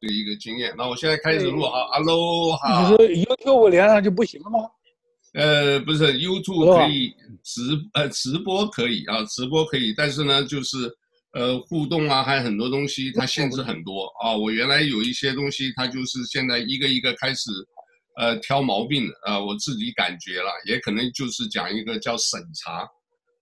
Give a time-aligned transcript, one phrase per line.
[0.00, 0.74] 的一个经验。
[0.76, 2.90] 那我现在开始录啊，Hello，好。
[2.90, 2.98] 你说
[3.36, 4.58] YouTube 连上就不行了吗？
[5.34, 7.62] 呃，不是，YouTube 可以直
[7.94, 10.92] 呃直播可以啊，直播可以，但是呢，就是
[11.34, 14.34] 呃互动啊，还有很多东西它限制很多啊。
[14.36, 17.50] 我原来有一些东西，它就是现在一个一个开始
[18.16, 22.84] 呃挑毛病啊，我自己感觉了，也可能就是讲一个叫审查，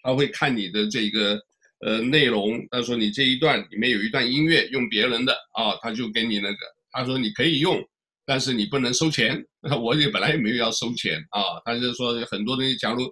[0.02, 1.40] 他会看你的这个
[1.80, 6.58] 呃内容，他说你这一段里面有一段音乐用别人的啊，他就给你那个，
[6.92, 7.82] 他说你可以用。
[8.30, 9.42] 但是你不能收钱，
[9.82, 11.40] 我也本来也没有要收钱啊。
[11.64, 13.10] 他就说很多东西，假如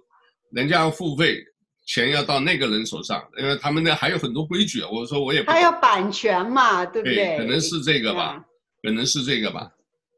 [0.51, 1.43] 人家要付费，
[1.87, 4.83] 钱要到那个人手上，因为他们那还有很多规矩。
[4.83, 5.49] 我说我也不。
[5.49, 7.15] 还有版权嘛，对不对？
[7.15, 8.39] 对，可能是这个吧，
[8.83, 9.67] 可能是这个吧。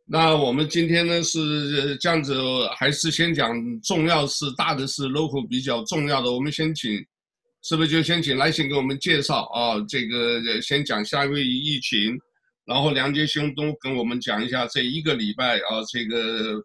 [0.05, 2.35] 那我们今天呢是这样子，
[2.75, 6.29] 还是先讲重要是，大的是 local 比较重要的。
[6.29, 7.01] 我们先请，
[7.63, 9.75] 是不是就先请来信给我们介绍啊？
[9.87, 12.17] 这个先讲夏威夷疫情。
[12.65, 16.61] 然后梁杰兄都跟我们讲一下这一个礼拜啊，这个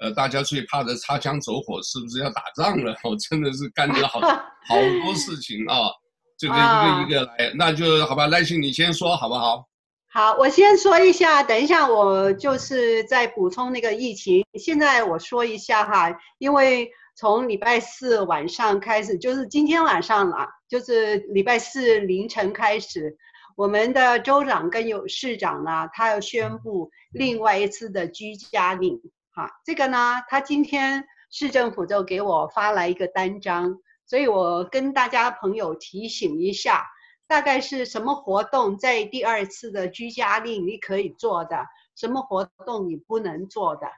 [0.00, 2.94] 呃大家最怕的擦枪走火是不是要打仗了？
[3.04, 4.20] 我真的是干了好
[4.68, 5.88] 好多事情啊，
[6.36, 8.26] 这个一个一个来，那就好吧。
[8.26, 9.66] 来信你先说好不好？
[10.12, 14.44] 好，我先说一下，等一下我就是再补充那个疫情。
[14.58, 23.16] 现在我说一下哈，因为从礼拜四晚上开始，就是今天晚上了，就是礼拜四凌晨开始。
[23.56, 29.00] 我们的州长跟有市长呢，他要宣布另外一次的居家令，
[29.32, 36.84] 哈，这个呢，他今天市政府就给我发来一个单张，所以我跟大家朋友提醒一下，
[37.26, 43.88] 大概是什么活动在第二次的居家令你可以做的，什么活动你不能做的。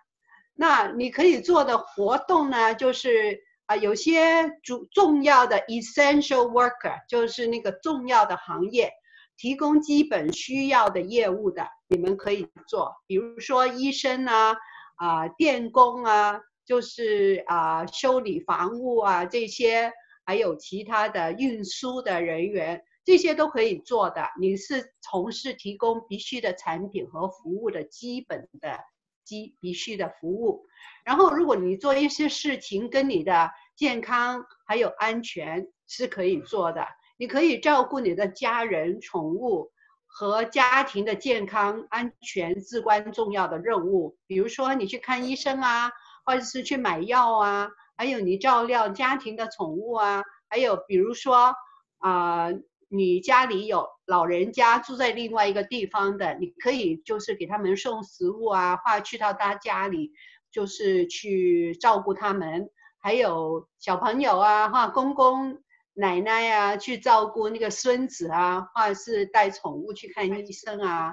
[0.61, 8.91] 那你可以做的活动呢，就是啊，有些主重要的 essential worker，就是那个重要的行业。
[9.37, 14.57] 提供基本需要的业务的，你们可以做，比如说医生啊，
[14.97, 19.93] 啊、电工啊，就是啊、修理房屋啊，这些，
[20.25, 24.29] 还有其他的运输的人员，这些都可以做的。
[24.41, 28.81] 你是从事提供必须的产品和服务的基本的
[29.29, 30.65] 基必须的服务。
[31.05, 36.87] 然后，如果你做一些事情跟你的健康还有安全是可以做的。
[37.19, 39.71] 你可以照顾你的家人、宠物
[40.07, 45.91] 和家庭的健康安全至关重要的任务，比如说你去看医生啊，
[46.25, 51.55] 或者是去买药啊，还有你照料家庭的宠物啊，还有比如说
[51.99, 52.51] 啊、
[52.89, 60.13] 你家里有老人家住在另外一个地方的，你可以就是给他们送食物啊，或去到他家里，
[60.51, 65.63] 就是去照顾他们，还有小朋友啊，或，公公。
[66.01, 71.13] 奶奶啊，去照顾那个孙子啊，或是带宠物去看医生啊。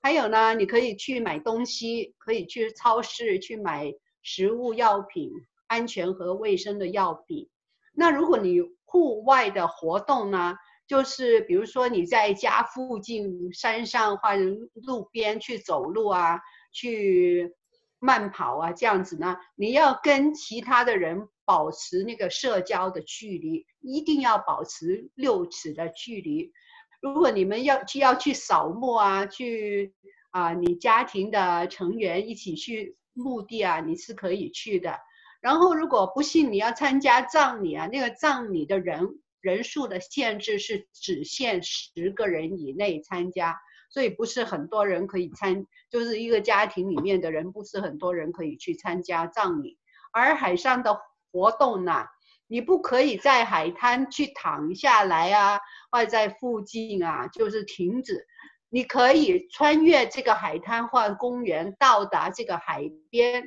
[0.00, 3.92] 还有呢，你可以去买东西，可以去超市去买
[4.22, 5.30] 食物、药品、
[5.66, 7.50] 安全和卫生的药品。
[7.92, 10.56] 那如果你户外的活动呢，
[10.92, 14.42] 就是比如说你在家附近山上或者
[14.74, 17.54] 路边去走路啊，去
[17.98, 21.28] 慢跑啊，这样子呢，你要跟其他的人。
[21.44, 26.52] 保持那个社交的距离，一定要保持六尺的距离。
[27.00, 29.92] 如果你们要去要去扫墓啊，去
[30.30, 34.96] 啊，你家庭的成员一起去墓地啊，你是可以去的。
[35.40, 43.60] 然后，如果不幸你要参加葬礼啊，那个葬礼的人人数的限制是只限十个人以内参加，
[43.90, 49.78] 所以不是很多人可以参，就是一个家庭里面的人不是很多人可以去参加葬礼，
[50.10, 50.98] 而海上的。
[51.34, 52.04] 活动呢，
[52.46, 55.58] 你不可以在海滩去躺下来啊，
[55.90, 58.26] 或者在附近啊，就是停止。
[58.68, 63.44] 你可以穿越这个海滩或公园，到达这个海边。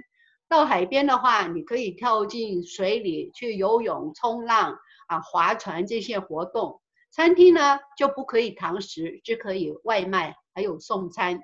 [0.48, 6.82] 到海边的话，你可以跳进水里去游泳、冲浪啊、划船这些活动。
[7.12, 11.40] 餐厅呢就不可以堂食，只可以外卖，还有送餐。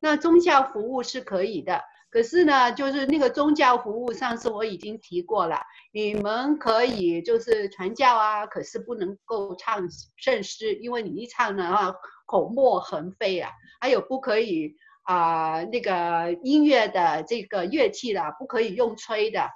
[0.00, 1.82] 那宗教服务是可以的。
[2.10, 5.58] 可是呢，就是那个宗教服务，上次我已经提过了，
[5.92, 11.94] 你们可以就是传教啊，可是不能够唱圣诗，因为你一唱的话
[12.26, 13.50] 口沫横飞啊。
[13.80, 14.74] 还有不可以
[15.04, 19.48] 啊、那个音乐的这个乐器的不可以用吹的，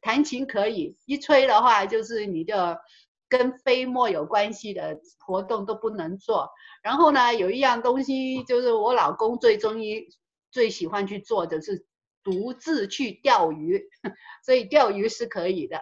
[0.00, 2.80] 弹琴可以，一吹的话就是你的
[3.28, 6.50] 跟飞沫有关系的活动都不能做。
[6.82, 10.08] 然后呢，有一样东西就是我老公最中意。
[10.50, 11.86] 最喜欢去做的是
[12.24, 13.86] 独自去钓鱼，
[14.42, 15.78] 所以钓鱼是可以的。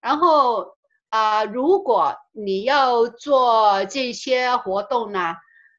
[0.00, 0.74] 然后
[1.10, 5.34] 啊、如果你要做这些活动呢，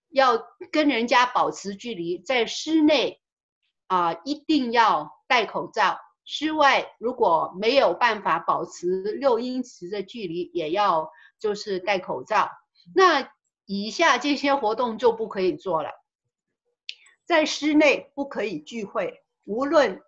[0.09, 0.39] 要
[0.71, 3.19] 跟人家保持距离，在室内
[3.87, 5.97] 啊、一定要戴口罩，
[6.29, 11.09] 室外如果没有办法保持六英尺的距离，也要
[11.39, 12.49] 就是戴口罩。
[12.93, 13.31] 那
[13.65, 15.89] 以下这些活动就不可以做了，
[17.25, 20.03] 在室内不可以聚会，无论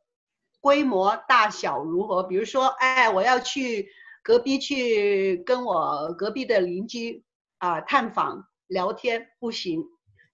[0.60, 2.22] 规模大小如何。
[2.24, 3.90] 比如说，哎，我要去
[4.22, 7.24] 隔壁去跟我隔壁的邻居
[7.60, 9.86] 啊、探访聊天，不行，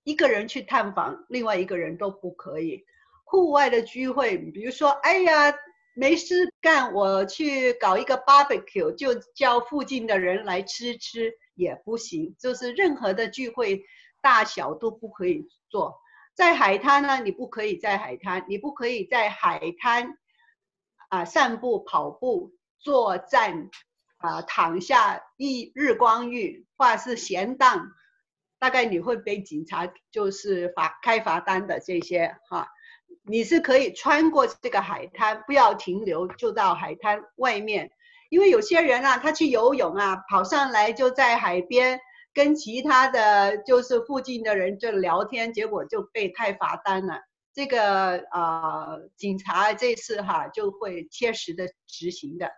[0.04, 2.84] 一个人去探访，另外一个人都不可以。
[3.24, 5.52] 户外的聚会，比如说，哎呀，
[5.96, 11.34] 没事干，我去搞一个 barbecue，就叫附近的人来吃吃。
[11.58, 13.86] 也不行，就是任何的聚会，
[14.22, 16.02] 大小都不可以做。
[16.34, 20.18] 在海滩呢，你不可以在海滩，你不可以在海滩
[21.08, 23.70] 啊、散步、跑步、坐站
[24.18, 27.90] 啊、躺下一日光浴，或是闲荡，
[28.60, 32.68] 大概你会被警察就是罚开罚单的这些哈。
[33.28, 37.92] 你是可以穿过这个海滩，不要停留，就到海滩外面。
[38.30, 42.00] 因为有些人啊，他去游泳啊，跑上来就在海边
[42.34, 47.22] 跟其他的就是附近的人就聊天，结果就被开罚单了。
[47.54, 52.52] 这个啊、呃，警察这次哈就会切实的执行的。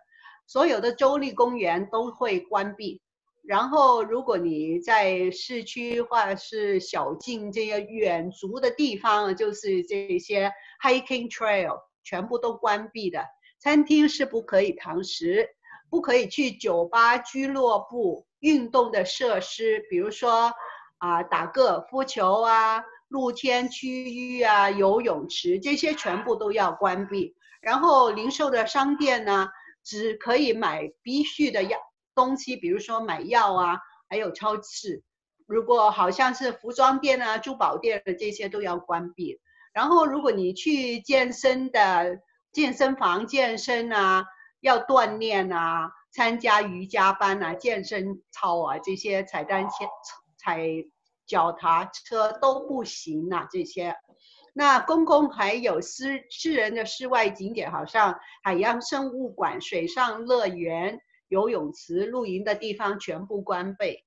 [0.46, 3.00] 所有的州立公园都会关闭，
[3.48, 10.52] 然后如果你在市区或者是小径这些远足的地方，就是这些
[10.84, 13.24] hiking trail 全部都关闭的。
[13.58, 15.48] 餐厅是不可以堂食。
[15.90, 20.52] 不可以去酒吧、俱乐部、运动的设施，比如说
[20.98, 27.34] 啊打高尔夫球啊、露天区域啊、游泳池这些全部都要关闭。
[27.62, 29.48] 然后零售的商店呢，
[29.82, 31.78] 只可以买必须的药
[32.18, 33.78] 东西，比如说买药啊，
[34.08, 35.02] 还有超市。
[35.46, 39.40] 如果好像是服装店啊、珠宝店的这些都要关闭。
[39.72, 42.20] 然后如果你去健身的
[42.52, 44.26] 健身房健身啊。
[44.60, 49.70] 要锻炼啊，参加瑜伽班啊，健身操啊，这些踩单车、
[50.36, 50.58] 踩
[51.28, 53.46] 脚踏车都不行啊。
[53.52, 53.94] 这些，
[54.52, 60.98] 那公共还有私私人的室外景点，好像海洋生物馆、水上乐园、
[61.28, 64.04] 游泳池、露营的地方全部关闭，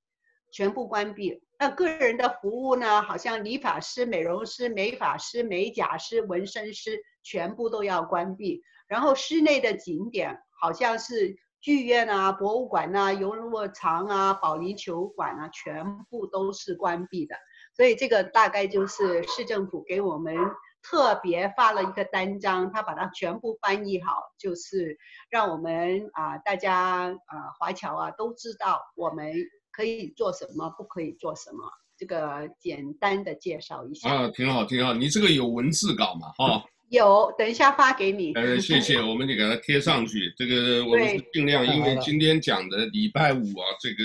[0.52, 1.42] 全部关闭。
[1.60, 8.64] 那个人的服务呢，好像理发师、美容师、美发师、美甲师、纹身师，全部都要关闭。
[8.88, 17.36] 然后室内的景点好像是剧院啊、博物馆啊、游乐场啊、保龄球馆啊，全部都是关闭的。
[17.76, 20.36] 所以这个大概就是市政府给我们
[20.84, 24.98] 特别发了一个单张，他把它全部翻译好，就是
[25.30, 29.34] 让我们啊大家啊华侨啊都知道我们
[29.72, 31.70] 可以做什么，不可以做什么。
[31.98, 34.94] 这个简单的介绍一下啊，挺好挺好。
[34.94, 36.30] 你这个有文字稿嘛？
[36.38, 36.64] 哈、哦。
[36.90, 38.34] 有，等一下发给你。
[38.34, 40.34] 呃，谢谢， 我们就给它贴上去。
[40.36, 44.04] 这个我们是尽量，因为今天讲的礼拜五啊，这个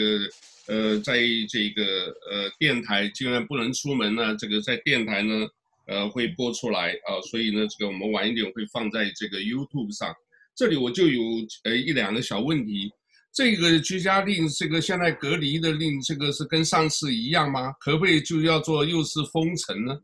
[0.69, 1.17] 呃，在
[1.49, 1.83] 这个
[2.31, 5.47] 呃电台既然不能出门呢，这个在电台呢
[5.87, 10.15] 呃会播出来啊，所以呢，这个我们晚一点会放在这个 YouTube 上。
[10.55, 11.21] 这里我就有
[11.65, 12.91] 呃一两个小问题，
[13.33, 17.73] 这个居家令，这个现在隔离的令，这个是跟上次一样吗？
[17.81, 19.99] 可不可以就要做又是封城呢？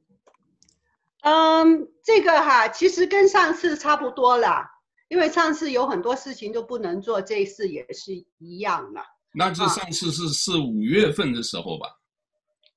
[1.22, 4.62] 嗯，这个哈，其实跟上次差不多了，
[5.08, 9.00] 因为上次有很多事情都不能做，这次也是一样的。
[9.34, 11.86] 那这上次是四五月份的时候吧？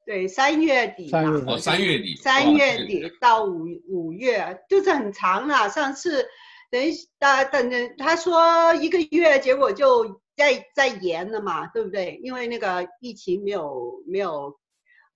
[0.06, 1.10] 对，三月底。
[1.10, 2.16] 三月哦，三月底。
[2.16, 5.70] 三月底到五五月，就是很长了。
[5.70, 6.26] 上次
[6.72, 12.20] 等一啊，等等，他说一个月，结果就在在延了嘛，对不对？
[12.24, 14.58] 因为那个疫情没有没有。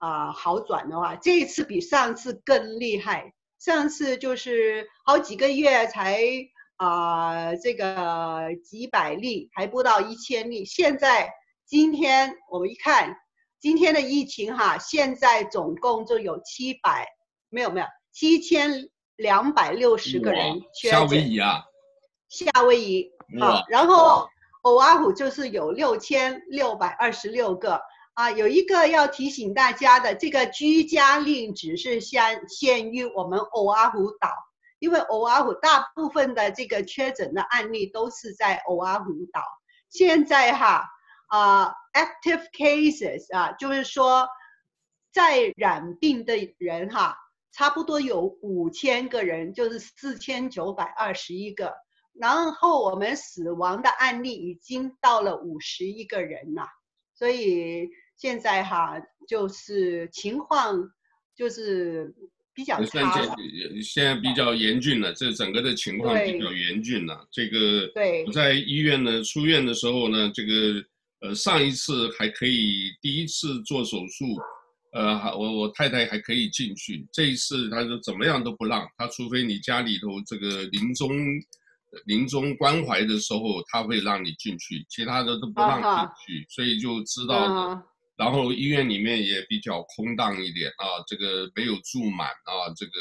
[0.01, 3.33] 啊、呃，好转的话，这一次比上次更厉害。
[3.59, 6.23] 上次就是好几个月才
[6.77, 10.63] 啊、呃，这个几百例，还不到一千例。
[10.63, 11.29] 现在
[11.65, 13.13] 今天我们一看，
[13.59, 17.07] 今天的疫情哈，现在总共就有七百，
[17.49, 20.99] 没有没有七千两百六十个人确诊。
[20.99, 21.63] 夏威夷啊，
[22.29, 23.11] 夏威夷
[23.41, 24.27] 啊，然后
[24.61, 27.81] 欧阿虎就是有六千六百二十六个。
[28.13, 34.29] 啊，有一个要提醒大家的，这个居家令只是限限于我们欧阿虎岛，
[34.79, 39.41] 因为欧阿虎大部分的这个确诊的案例都是在欧阿虎岛。
[39.89, 40.85] 现在哈，
[41.29, 44.27] 啊，active cases 啊，就是说
[45.11, 47.17] 在染病的人哈，
[47.51, 51.73] 差不多有五千个人，就是四千九百二十一个，
[52.13, 56.67] 然后我们死亡的案例已经到了五十一个人了，
[57.15, 57.87] 所以。
[58.21, 60.91] 现在哈就是情况
[61.37, 62.13] 就是
[62.53, 63.33] 比较差了，
[63.81, 67.25] 现在比较严峻了，这整个的情况比较严峻了。
[67.31, 70.83] 这个对，我在医院呢出院的时候呢，这个
[71.21, 74.37] 呃上一次还可以第一次做手术，
[74.93, 81.09] 呃我我太太还可以进去，这一次他说怎么样都不让，他除非你家里头这个临终。
[82.05, 87.83] 临终关怀的时候，他会让你进去，其他的都不让进去，所以就知道。
[88.15, 92.91] 然后医院里面也比较空荡一点啊，这个没有住满啊，这个。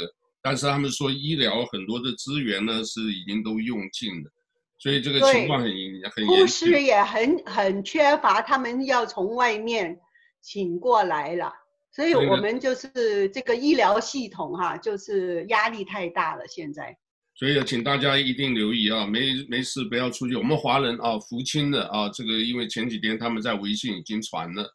[0.41, 4.31] 但是他们说医疗很多的资源呢是已经都用尽了，
[4.79, 5.69] 所以这个情况很
[6.15, 6.41] 很严。
[6.41, 9.99] 护士也很很缺乏，他们要从外面
[10.41, 11.53] 请过来了，
[11.91, 16.97] 所以我们就是这个医疗系统哈，就是压力太大了，现在。
[17.35, 20.35] 所以请大家一定留意啊，没没事不要出去。
[20.35, 24.69] 我们华人啊，福清的啊，这个因为前几天他们在微信已经传了，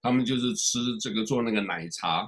[0.00, 2.24] 他们就是吃这个做那个奶茶，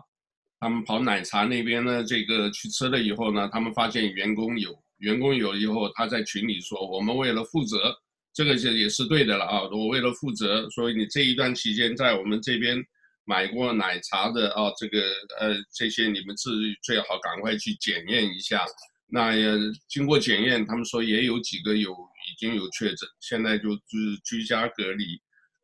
[0.58, 7.94] 他们跑奶茶那边呢，这个去吃了以后呢，他们发现员工有，员工有以后，他在群里说，我们为了负责，
[8.32, 12.82] 这个是也是对的了啊，我为了负责，所以你这一段期间在我们这边
[13.24, 15.00] 买过奶茶的啊，这个
[15.38, 18.64] 呃这些你们自己最好赶快去检验一下。
[19.08, 19.46] 那也
[19.88, 25.04] 经过检验，他们说也有几个有已经有确诊，现在就就是居家隔离。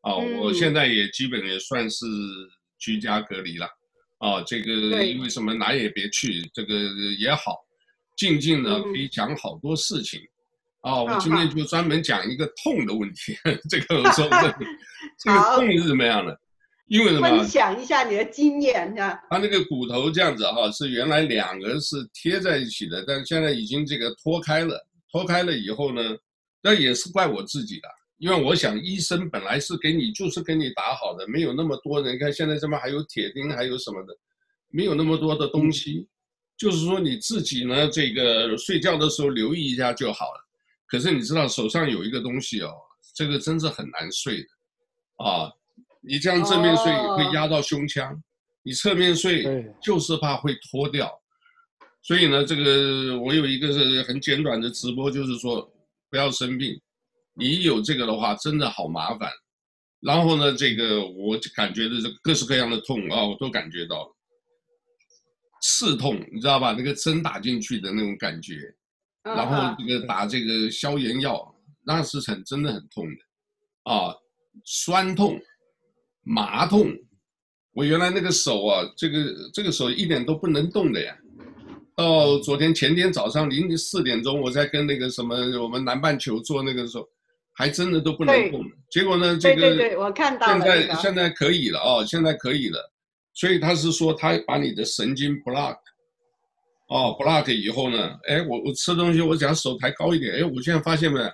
[0.02, 2.06] 啊、我现在也基本也算是
[2.78, 3.68] 居家隔离了。
[4.18, 6.74] 啊、这个因为什么哪也别去，这个
[7.18, 7.56] 也好，
[8.22, 10.20] 静静的可以讲好多事情。
[10.82, 13.36] 啊、哦，我今天就专门讲一个痛的问题。
[13.68, 14.54] 这个 这个
[15.18, 16.38] 这个痛是怎么样的？
[16.86, 17.28] 因为什么？
[17.28, 19.20] 分享一下你的经验啊。
[19.28, 24.78] 他那个骨头这样子哈，是原来两个是贴在一起的，但是现在已经这个脱开了。
[25.10, 26.00] 脱开了以后呢，
[26.62, 27.88] 那也是怪我自己的，
[28.18, 32.14] 因为我想医生本来是给你就是给你打好的，没有那么多人。
[32.14, 34.14] 你看现在这边还有铁钉，还有什么的，
[34.70, 36.08] 没有那么多的东西。
[36.56, 40.40] 就是说你自己呢，这个睡觉的时候留意一下就好了。
[40.86, 42.72] 可是你知道手上有一个东西哦，
[43.14, 45.50] 这个真是很难睡的，啊。
[46.04, 48.20] 你这样正面睡会压到胸腔，
[48.64, 49.44] 你侧面睡
[49.80, 51.08] 就是怕会脱掉，
[52.02, 55.72] 所以呢，这个我有一个是很简短的直播，就是说
[56.10, 56.76] 不要生病，
[57.34, 59.30] 你有这个的话真的好麻烦。
[60.00, 64.16] 然后呢，这个我感觉的这各式各样的痛啊，我都感觉到了，
[65.62, 66.74] 刺痛，你知道吧？
[66.76, 68.54] 那个针打进去的那种感觉，
[69.22, 71.54] 然后这个打这个消炎药，
[71.86, 74.14] 那是很真的很痛的，啊，
[74.64, 75.40] 酸痛。
[76.24, 76.88] 麻痛，
[77.72, 81.12] 我原来那个手啊，这个这个手一点都不能动的呀。
[81.96, 87.04] 到昨天前天早上凌晨四点钟，我在跟那个什么我们南半球做那个时候，
[87.54, 88.64] 还真的都不能动。
[88.88, 90.52] 结果呢，这个对对对，我看到了。
[90.52, 92.91] 现在现在可以了哦，现在可以了。
[93.34, 95.76] 所以他是说他把你的神经 block，
[96.88, 101.26] 哦 block 以后呢，哎，我我吃东西我只要手抬高一点，哎，我现在发现没有？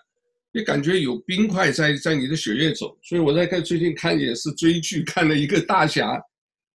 [0.52, 6.18] 也感觉有冰块在在你的血液走，所以我在看最近看也是追剧，看了一个大侠，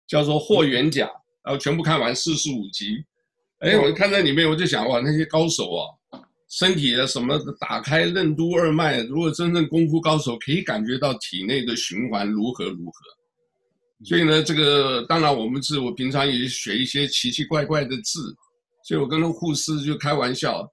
[0.07, 1.09] 叫做霍元甲，
[1.43, 3.03] 然后全部看完四十五集，
[3.59, 5.89] 哎，我看在里面我就想哇，那些高手啊，
[6.49, 12.93] 身体的什么打开任督二脉，如果真正功夫高手可以感觉到体内的循环如何如何，
[14.03, 18.35] 所以呢，这个当然我们是我平常也学一些奇奇怪怪的字，
[18.85, 20.69] 所以我跟那护士就开玩笑。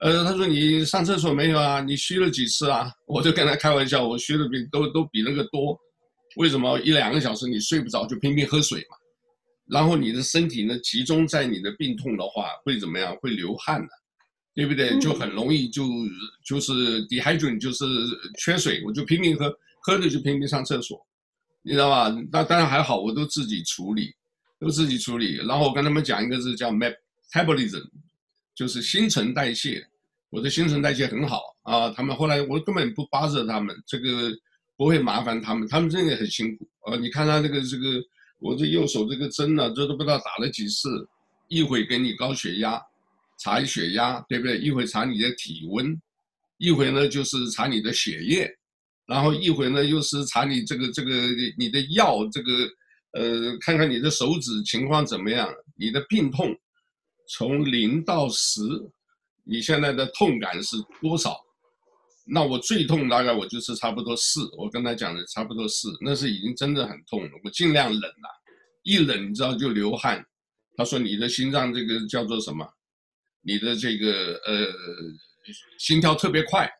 [0.00, 1.80] 呃，他说你上厕所没有啊？
[1.80, 2.90] 你虚了几次啊？
[3.06, 5.78] 我就跟他开玩笑，我虚的比都都比那个多。
[6.36, 8.96] 为什么一两个小时你睡不着就拼命喝水嘛？
[9.70, 13.14] 然后你的身体呢，集中在你的病痛的话会怎么样？
[13.20, 13.88] 会流汗的，
[14.54, 14.98] 对不对？
[14.98, 15.84] 就很容易就
[16.44, 17.84] 就是 dehydration 就是
[18.38, 20.98] 缺水，我就拼命喝，喝了就拼命上厕所，
[21.62, 22.14] 你知道吧？
[22.30, 24.12] 那当然还好，我都自己处理，
[24.58, 25.36] 都自己处理。
[25.46, 27.84] 然后我跟他们讲一个字叫 metabolism，
[28.54, 29.86] 就是新陈代谢。
[30.30, 34.32] 我的新陈代谢很好啊，他们后来我根本不巴着他们，这个
[34.76, 36.96] 不会麻烦他们，他们真的很辛苦啊。
[36.96, 38.02] 你看他这个这个，
[38.40, 40.88] 我这右手这个针呢，这都不知道打了几次，
[41.48, 42.80] 一会给你高血压，
[43.38, 44.56] 查血压，对不对？
[44.58, 45.94] 一会查你的体温，
[46.56, 48.50] 一会呢就是查你的血液，
[49.12, 51.10] 然后一会呢又是查你这个这个
[51.58, 52.52] 你的药，这个
[53.12, 56.56] 呃看看你的手指情况怎么样，你的病痛
[57.28, 58.60] 从零到十。
[59.44, 61.36] 你现在的痛感是多少？
[62.24, 67.30] 那我最痛大概我就是差不多四，我跟他讲的差不多四，那是已经真的很痛了。
[67.42, 68.28] 我尽量忍了，
[68.84, 70.24] 一忍你知道就流汗。
[70.76, 72.64] 他说你的心脏这个叫做什么？
[73.42, 74.66] 你的这个呃
[75.80, 76.70] 心跳特别快，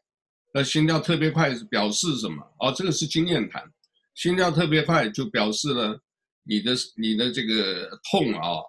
[0.53, 2.43] 那心跳特别快是表示什么？
[2.59, 3.63] 哦，这个是经验谈。
[4.15, 5.99] 心跳特别快就表示了
[6.45, 8.61] 你的你的这个痛啊，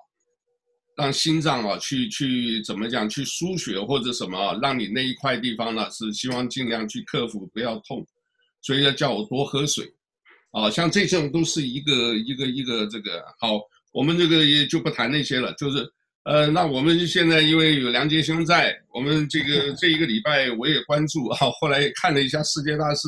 [0.96, 8.08] 让心脏啊去去怎么讲去输血或者什么，让你那一块地方呢是希望尽量去克服不要痛，
[8.62, 9.94] 所以要叫我多喝水，
[10.52, 13.60] 啊，像这种都是一个一个一个这个好，
[13.92, 15.92] 我们这个也就不谈那些了，就是
[16.24, 23.08] 呃，那我们现在因为有梁杰兄在，我们这个 这一个礼拜我也关注啊，后来看了一下世界大事，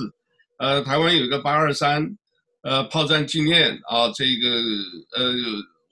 [0.58, 2.06] 呃，台湾有一个八二三，
[2.64, 4.50] 呃，炮战纪念啊，这个
[5.18, 5.32] 呃，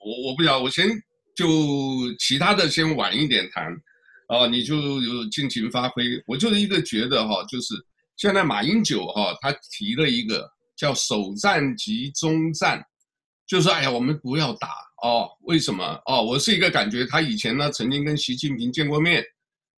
[0.04, 0.88] 我我不晓，我先。
[1.36, 1.44] 就
[2.20, 3.66] 其他的先晚一点谈，
[4.28, 6.04] 啊，你就有尽情发挥。
[6.28, 7.74] 我就是一个觉得哈，就是
[8.16, 12.80] 现在马英九哈，他提了一个叫首战即终战，
[13.48, 14.68] 就是说哎呀，我们不要打
[15.04, 16.22] 哦，为什么哦？
[16.22, 19.22] 我是一个感觉，他以前呢曾经跟习近平见过面，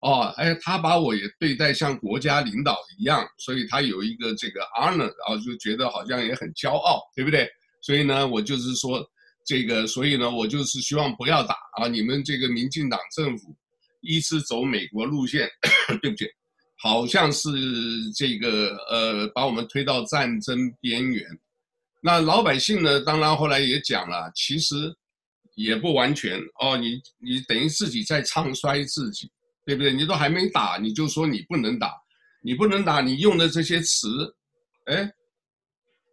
[0.00, 7.50] 哦，哎，他把我也对待像国家领导一样，所以他有一个这个 honor，然后就觉得好像也很骄傲，对不对？
[7.82, 9.04] 所以呢，我就是说。
[9.48, 11.86] 这个，所以呢，我就是希望不要打啊！
[11.86, 13.54] 你们这个民进党政府
[14.00, 15.48] 一直走美国路线，
[16.02, 16.28] 对不对？
[16.82, 17.48] 好像是
[18.16, 21.24] 这个呃，把我们推到战争边缘。
[22.02, 24.92] 那老百姓呢，当然后来也讲了，其实
[25.56, 26.76] 也不完全哦。
[26.76, 29.28] 你你等于自己在唱衰自己，
[29.64, 29.92] 对不对？
[29.92, 31.92] 你都还没打，你就说你不能打，
[32.40, 34.08] 你不能打，你用的这些词，
[34.84, 35.12] 哎，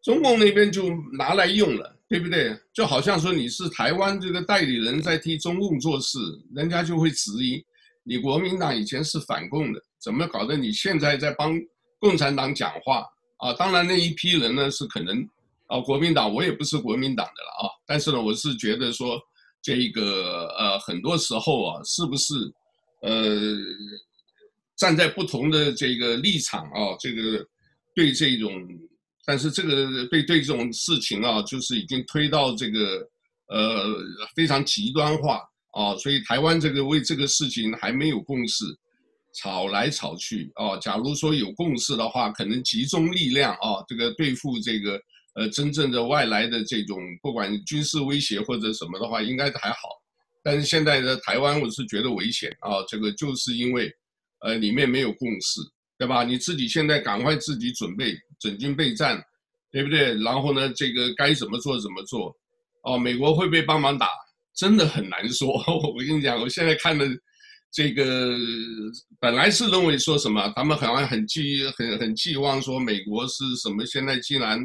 [0.04, 1.92] 中共那边就拿来用了。
[2.10, 2.56] 对不对？
[2.72, 6.20] 就好像说你是台湾这个代理人，在替中共做事，
[6.54, 7.66] 人家就会质疑
[8.04, 11.60] 你国民党以前是反共的，怎么搞得你现在在帮
[11.98, 13.04] 共产党讲话
[13.38, 13.52] 啊？
[13.54, 15.28] 当然那一批人呢是可能
[15.66, 19.20] 啊，国民党我也不是国民党的了啊，但是呢，我是觉得说
[19.64, 22.36] 这个呃很多时候啊，是不是
[23.02, 23.58] 呃
[24.78, 27.44] 站在不同的这个立场啊，这个
[27.96, 28.52] 对这种。
[29.26, 33.08] 但是这个对对这种事情啊，就是已经推到这个
[33.48, 33.86] 呃
[34.36, 35.42] 非常极端化
[35.72, 38.66] 啊，所以台湾这个为这个事情还没有共识，
[39.34, 40.76] 吵来吵去啊。
[40.76, 45.02] 假如说有共识的话，可能集中力量啊，这个对付这个
[45.36, 49.78] 呃真正的外来的这种不管军事威胁或者什么的话，应该还好。
[50.44, 53.92] 但是现在的台湾，我是觉得危险啊，这个就是因为
[54.40, 55.62] 呃里面没有共识。
[55.96, 56.24] 对吧？
[56.24, 59.24] 你自己现在赶快自己准备整军备战，
[59.72, 60.16] 对不对？
[60.22, 62.36] 然后呢，这个该怎么做怎么做？
[62.82, 64.10] 哦，美国会不会帮忙打？
[64.54, 65.48] 真的很难说。
[65.94, 67.08] 我跟你讲，我现在看的
[67.72, 68.36] 这个，
[69.18, 74.60] 本来是认为说什么，他们好像很寄很很寄望说美国是什么，现在既然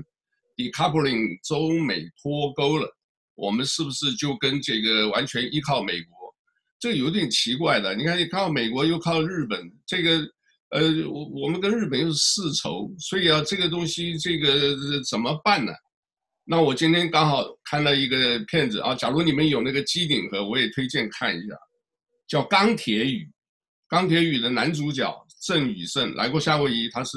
[0.58, 2.86] decoupling 中美脱钩了，
[3.34, 6.18] 我们是不是就跟这个完全依靠美国？
[6.78, 7.94] 这有点奇怪的。
[7.94, 10.28] 你看，你靠美国又靠日本，这个。
[10.70, 14.76] 呃，我我们跟日本又是世仇，所以啊，这个东西这个
[15.08, 15.72] 怎么办呢？
[16.44, 21.54] 那我今天刚好看了一个片子啊，假如你们有那个机顶盒，我也推荐看一下，
[22.26, 23.24] 叫《钢铁雨》。
[23.88, 27.16] 钢铁雨的男主角郑宇盛来过夏威夷，他是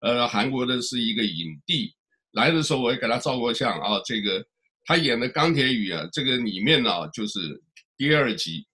[0.00, 1.90] 呃韩国的是一个影帝，
[2.34, 4.00] 来的时候我也给他照过相啊。
[4.04, 4.44] 这个
[4.84, 7.40] 他演的《钢铁雨》啊，这个里面呢就是
[7.96, 8.64] 第二集，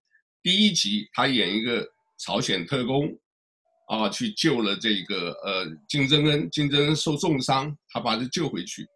[0.43, 1.87] 第一集他演一个
[2.19, 3.17] 朝鲜特工。
[3.93, 8.87] 啊，去救了这个呃金正恩，金正恩受重伤，他把他救回去。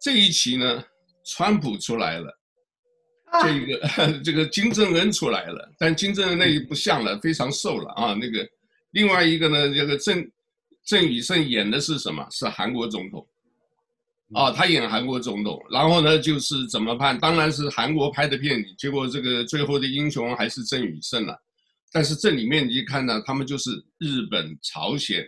[0.00, 0.84] 这一期呢，
[1.26, 2.32] 川普出来了，
[3.42, 8.14] 这个 这个金正恩出来了，但金正恩那一不像了，非常瘦了啊。
[8.14, 8.48] 那个
[8.92, 10.24] 另外一个呢，这个郑
[10.86, 12.24] 郑宇盛演的是什么？
[12.30, 13.26] 是韩国总统，
[14.32, 17.18] 啊，他演韩国总统，然后呢就是怎么判？
[17.18, 21.36] 当然是韩国拍的片，结果这个最后的英雄还是郑宇胜了。
[21.92, 25.24] 但是这里面你看呢，他们就是日本、朝鲜、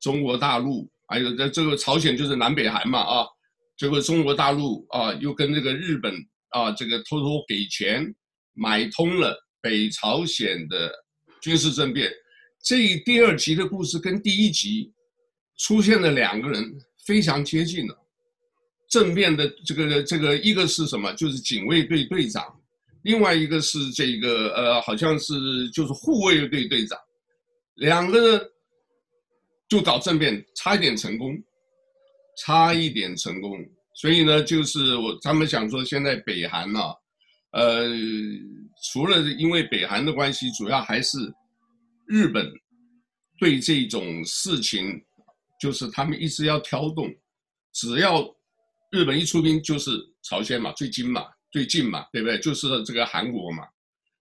[0.00, 3.26] 中国大陆，还有这这个朝鲜就是南北韩嘛啊，
[3.76, 6.14] 这个中国大陆啊又跟这个日本
[6.50, 8.14] 啊这个偷偷给钱
[8.52, 10.92] 买通了北朝鲜的
[11.40, 12.12] 军事政变。
[12.62, 14.92] 这第二集的故事跟第一集
[15.56, 16.74] 出现了两个人
[17.06, 17.96] 非常接近了，
[18.88, 21.12] 政变的这个这个一个是什么？
[21.14, 22.44] 就是警卫队队长。
[23.02, 26.98] 另外一个是这个呃，好像是就是护卫队队长，
[27.76, 28.50] 两个人
[29.68, 31.36] 就搞政变，差一点成功，
[32.44, 33.64] 差一点成功。
[33.94, 36.94] 所以呢，就是我他们想说，现在北韩呢、啊，
[37.52, 37.88] 呃，
[38.92, 41.16] 除了因为北韩的关系，主要还是
[42.08, 42.52] 日本
[43.38, 45.00] 对这种事情，
[45.60, 47.08] 就是他们一直要挑动，
[47.72, 48.28] 只要
[48.96, 49.90] 日本一出兵，就是
[50.22, 51.22] 朝鲜嘛，最近嘛。
[51.52, 52.38] 最近嘛，对不对？
[52.38, 53.64] 就是这个韩国嘛，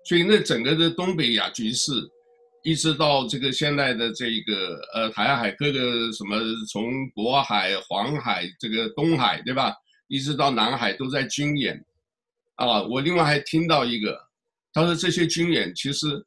[0.05, 1.91] 所以那整个的东北亚局势
[2.63, 6.37] 一直到这个现在的这个呃台海各个什么，
[6.71, 6.83] 从
[7.13, 9.73] 渤海、黄海、这个东海，对吧？
[10.07, 11.83] 一直到南海都在军演，
[12.55, 14.17] 啊，我另外还听到一个，
[14.71, 16.25] 他说这些军演其实，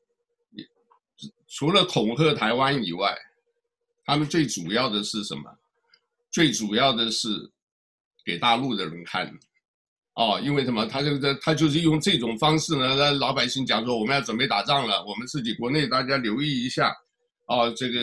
[1.47, 3.17] 除了恐吓台湾以外，
[4.05, 5.45] 他们最主要的是什么？
[6.31, 7.51] 最主要的是
[8.29, 9.27] 给大陆的人看。
[10.21, 10.85] 哦，因为什么？
[10.85, 16.93] 他这个他就是用这种方式呢，让老百姓讲说我们要准备打仗了，我们自己国内大家留意一下，
[17.47, 18.01] 啊，这个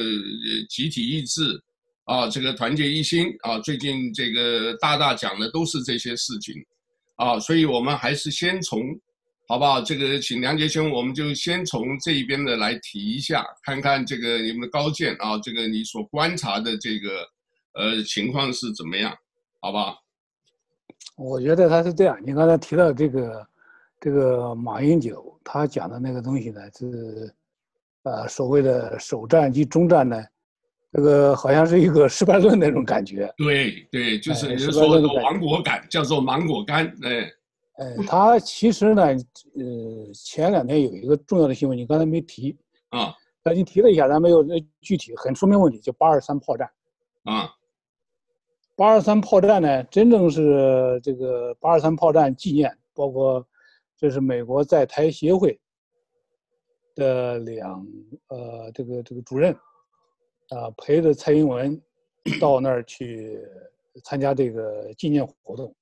[0.69, 1.61] 集体意志，
[2.05, 6.55] 啊，这个团结一心，啊，最近这个大大讲的都是这些事情，
[7.17, 8.79] 啊，所以我们还是先从，
[9.49, 9.81] 好不好？
[9.81, 17.27] 这个请梁杰兄，我们就先从这一边的来提一下，看看这个你们的高见啊，这个你所观察的这个
[17.73, 19.13] 呃情况是怎么样，
[19.59, 19.97] 好不好？
[21.15, 23.47] 我觉得他是这样，你刚才提到这个，
[24.01, 27.33] 这个马英九他讲的那个东西呢，是，
[28.03, 30.21] 呃，所谓的首战及终战呢，
[30.91, 33.33] 这个好像是一个失败论那种感觉。
[33.37, 36.85] 对对，就是人说的芒果感，叫做芒果干。
[37.03, 37.31] 哎，
[37.77, 42.57] 呃，他其实呢，呃，前两天有一个重要的新闻，你刚才没提
[42.89, 46.69] 啊，那你提了一下，咱没有那具体很说明问题，就八二三炮战
[47.23, 47.49] 啊。
[48.77, 53.45] 八二三炮战呢，真正是这个八二三炮战纪念，包括
[53.95, 55.57] 这是美国在台协会
[56.93, 57.87] 的两
[58.27, 59.53] 呃这个这个主任
[60.49, 61.81] 啊陪着蔡英文
[62.41, 63.41] 到那儿去
[64.03, 65.73] 参加这个纪念活动，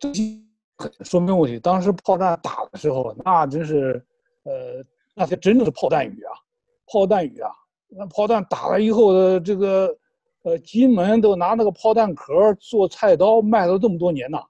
[0.00, 0.10] 这
[1.04, 1.60] 说明问题。
[1.60, 4.04] 当时炮弹打的时候，那真是
[4.42, 6.32] 呃那些真的是炮弹雨啊，
[6.86, 7.48] 炮弹雨啊。
[7.96, 9.96] 那炮弹打了以后的这个，
[10.42, 14.42] 呃，金门都拿那个炮弹壳做菜刀卖了这么多年呐，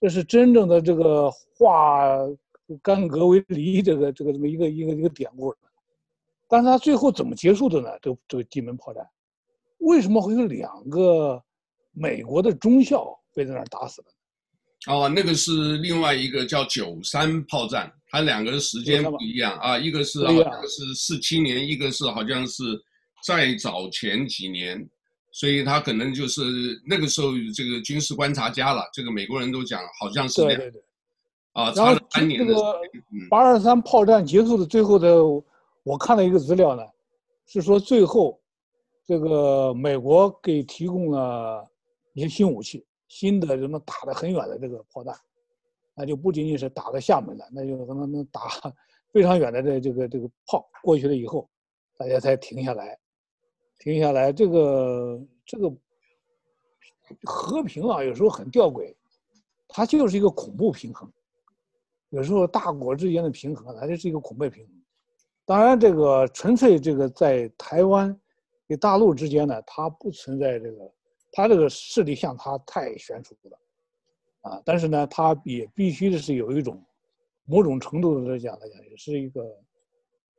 [0.00, 2.18] 这是真正的这个化
[2.82, 5.54] 干戈为犁这个这个这么一个一个一个典故。
[6.48, 7.90] 但是他最后怎么结束的呢？
[8.00, 9.06] 这这个金门炮弹，
[9.78, 11.42] 为什么会有两个
[11.92, 14.08] 美国的中校被在那儿打死了？
[14.88, 20.32] 哦，那个是另外一个叫九三炮战，它两个的时间不一样啊，一个是啊，
[20.66, 22.64] 是四七年，一个是好像是
[23.22, 24.84] 再早前几年，
[25.30, 26.42] 所以他可能就是
[26.84, 30.82] 那个时候这个军事观察家了，这个美国人都讲好像是这样，对对对，
[31.52, 32.52] 啊，差了三年的。
[33.30, 35.22] 八二三炮战结束的最后的，
[35.84, 36.82] 我看了一个资料呢，
[37.46, 38.40] 是说最后
[39.06, 41.64] 这个美国给提供了
[42.14, 42.84] 一些新武器。
[43.14, 45.14] 新的什么打得很远的这个炮弹，
[45.94, 48.48] 那就不仅仅是打到厦门了，那就可能能打
[49.12, 51.46] 非常远的这这个这个炮过去了以后，
[51.98, 52.98] 大家才停下来，
[53.78, 54.32] 停下来。
[54.32, 55.70] 这个这个
[57.24, 58.94] 和平啊，有时候很吊诡，
[59.68, 61.12] 它就是一个恐怖平衡。
[62.08, 64.74] 有时候大国之间的平衡，它就是一个恐怖平衡。
[65.44, 68.18] 当然，这个纯粹这个在台湾
[68.68, 70.90] 与大陆之间呢，它不存在这个。
[71.34, 73.58] 他这个势力相差太悬殊了，
[74.42, 76.78] 啊，但是呢，他也必须的是有一种
[77.46, 79.40] 某种程度的来讲来讲，也是一个，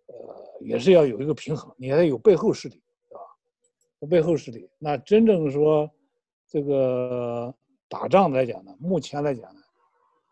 [0.05, 2.75] 呃，也是要有一个平衡，你还有背后势力，
[3.09, 4.07] 是吧？
[4.07, 5.89] 背后势力，那真正说
[6.47, 7.51] 这个
[7.89, 9.61] 打仗来讲呢，目前来讲呢，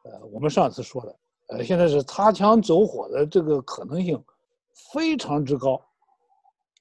[0.04, 4.24] 呃，我们上次说的，呃，现在是擦枪走火的这个可能性
[4.94, 5.84] 非常之高，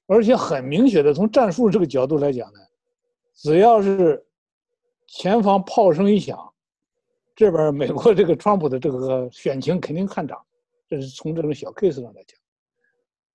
[0.05, 2.59] 而且很明显的从战术这个角度来讲呢。
[3.41, 4.23] 只要是
[5.07, 6.53] 前方炮声一响，
[7.35, 10.39] 这边美国这个川普的这个选情肯定看涨，
[10.87, 12.39] 这是从这种小 case 上来讲。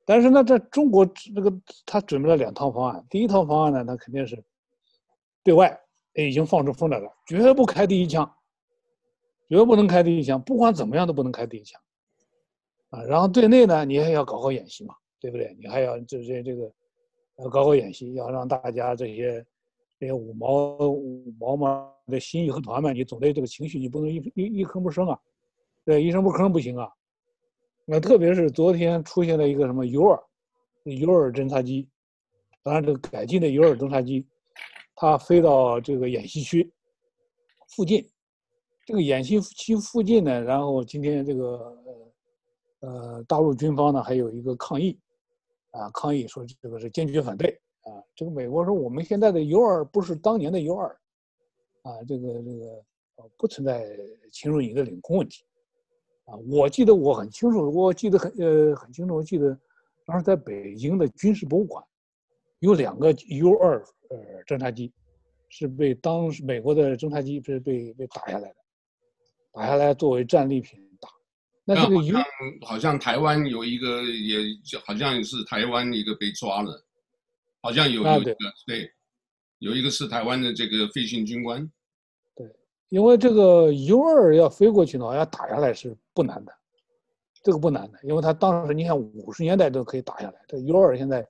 [0.04, 1.52] 但是呢，在中国这个
[1.84, 4.40] 他准备了两套方案，第一套方案呢，他肯定是
[5.42, 5.76] 对外
[6.14, 8.32] 已经放出风来了，绝不开第一枪，
[9.48, 11.80] 绝不能开第一枪，不管怎么样都不能开第一枪
[12.90, 13.02] 啊。
[13.02, 15.56] 然后对内呢，你还要搞好演习嘛，对不对？
[15.58, 16.70] 你还要这这这个
[17.38, 19.44] 要搞好演习，要让大家这些。
[19.98, 25.18] 这些五毛五毛嘛的新义和团嘛，你总得这个情绪，你不能一一一吭不声啊，
[25.84, 26.90] 对，一声不吭不行啊。
[27.86, 30.20] 那特别是昨天出现了一个什么尤尔，
[30.84, 31.88] 尤尔侦察机，
[32.62, 34.26] 当然这个改进的尤尔侦察机，
[34.94, 36.70] 它飞到这个演习区
[37.68, 38.06] 附近，
[38.84, 41.78] 这个演习区附近呢，然后今天这个
[42.80, 44.98] 呃大陆军方呢还有一个抗议，
[45.70, 47.58] 啊抗议说这个是坚决反对。
[47.86, 50.88] 啊，这个美国说我们现在的尤尔不是当年的尤尔，
[51.82, 52.66] 啊，这个这个
[53.14, 53.96] 呃不存在
[54.32, 55.44] 侵入你的领空问题，
[56.24, 59.56] 啊，我记得我很清楚，我记得很呃很清楚，我记得
[60.04, 61.82] 当时在北京的军事博物馆
[62.58, 64.92] 有两个尤尔呃侦察机，
[65.48, 68.56] 是被当时美国的侦察机是被被打下来的，
[69.52, 71.08] 打下来作为战利品打，
[71.64, 72.16] 那这个 U
[72.64, 74.38] 好像台湾有一个，也
[74.84, 76.84] 好像是台湾一个被抓了，
[77.66, 78.90] 好像有有一个对，
[79.58, 81.68] 有一个是台湾的这个飞行军官。
[82.36, 82.48] 对，
[82.90, 86.52] 因为这个 U 二要飞过去的话，要打下来是不难的，
[87.42, 91.26] 这个不难的，因为他当时你看五十年代都可以打下来，这 U 二现在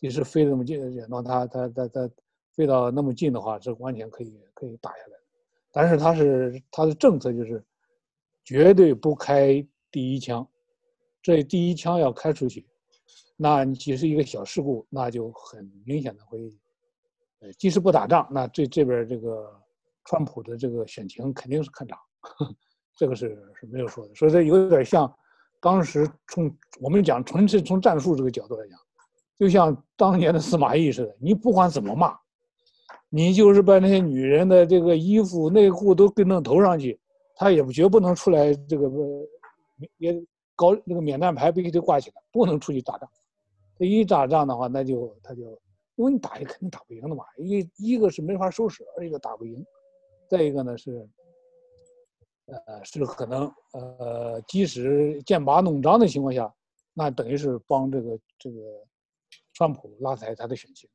[0.00, 2.10] 也是飞那么近，然后他他他他
[2.56, 5.16] 飞到那么近的话，是完全可以可以打下来。
[5.70, 7.64] 但是他是他的政策就是。
[8.42, 10.48] 绝对不开第一枪，
[11.22, 12.66] 这第一枪要开出去，
[13.42, 16.38] 那你只是一个小事故，那就很明显的会，
[17.40, 19.50] 呃，即使不打仗，那这这边这个
[20.04, 21.98] 川普的这个选情肯定是看涨，
[22.94, 25.10] 这个是是没有说的，所以这有点像
[25.58, 28.78] 当时从我们讲纯粹从战术这个角度来讲，
[29.38, 32.14] 就像当年的司马懿似的，你不管怎么骂，
[33.08, 37.00] 你就是把那些女人的这个衣服内裤都给弄头上去。
[37.36, 38.86] 他也绝不能出来，这个
[39.96, 40.12] 也
[40.54, 43.08] 搞那个免战牌必须得挂起来，不能出去打仗。
[43.86, 45.42] 一打仗的话，那就他就，
[45.96, 47.24] 因为你打也肯定打不赢的嘛。
[47.38, 49.64] 一一个是没法收拾，二一个打不赢，
[50.28, 51.08] 再一个呢是，
[52.46, 56.52] 呃，是可能呃，即使剑拔弩张的情况下，
[56.94, 58.58] 那等于是帮这个这个
[59.52, 60.88] 川普拉抬他的选情。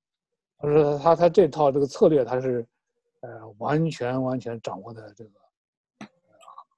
[0.58, 2.66] 他说他他这套这个策略他是，
[3.22, 5.32] 呃，完全完全掌握的这个。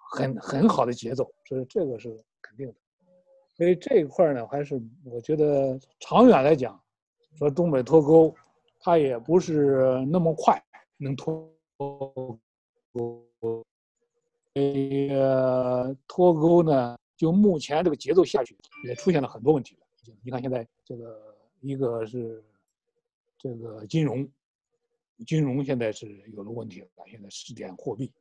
[0.10, 2.10] 很很好的节奏，所以这个是
[2.41, 2.76] 肯定的。
[3.58, 6.80] 所以这一块呢，还是我觉得长远来讲，
[7.38, 8.34] 说东北脱钩，
[8.80, 10.62] 它也不是那么快
[10.98, 12.39] 能脱钩。
[14.54, 18.56] 呃，脱钩呢，就目前这个节奏下去，
[18.88, 19.78] 也出现了很多问题。
[20.24, 22.43] 你看现在这个一个是
[23.38, 24.28] 这个金融，
[25.26, 28.12] 金融现在是有了问题了，现在试点货币。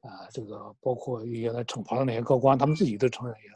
[0.00, 3.50] 啊，这个包括原来惩罚的那些高官，他们自己都承认也，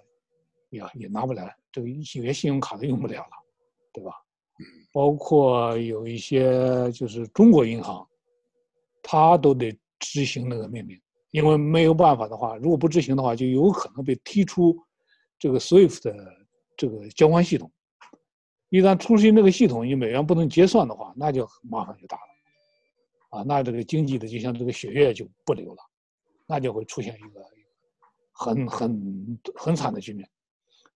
[0.70, 3.30] 也也拿不来，这个有些信用卡都用不了了，
[3.92, 4.12] 对吧？
[4.92, 8.06] 包括有一些就是中国银行，
[9.02, 11.00] 他都得执行那个命令，
[11.30, 14.76] 因为没有办法的话，如果不执行的话，就有可能被踢出
[15.38, 16.34] 这个 SWIFT 的
[16.76, 17.70] 这个交换系统。
[18.70, 25.82] 一旦出现这个系统，你美元不能结算的话，那就麻烦就大了，啊，那这个经济的就像这个血液就不流了。
[26.48, 27.44] 那就会出现一个
[28.30, 30.30] 很很很惨的局面，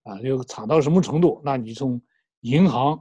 [0.04, 1.40] 啊，就惨到什么程度？
[1.44, 2.00] 那你从
[2.40, 2.98] 银行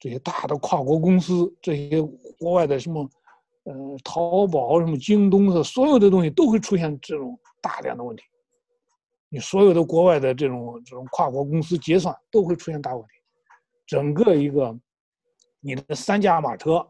[0.00, 2.02] 这些大的跨国公司，这些
[2.38, 3.08] 国外的什么，
[3.64, 8.22] 呃，淘宝什么京东的，所有的东西都会出现这种大量的问题。
[9.28, 13.08] 你所有的国外的这种这种跨国公司结算都会出现大问题，
[13.86, 14.78] 整个一个
[15.60, 16.86] 你的三驾马车。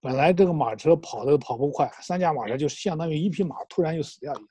[0.00, 4.44] 本来这个马车跑的跑不快，三驾马车就相当于一匹马突然就死掉一样。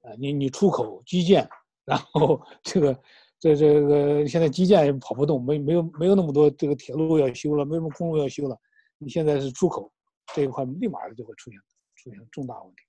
[0.00, 1.46] 啊，你你出口基建，
[1.84, 2.98] 然后这个
[3.42, 8.56] 这这个现在基建也跑不动，没没有没有那么多这个铁路要修了，没什么公路要修了。
[8.98, 9.92] 你现在是出口
[10.32, 11.58] 这一块，立马就会出现
[11.96, 12.82] 出现重大问题。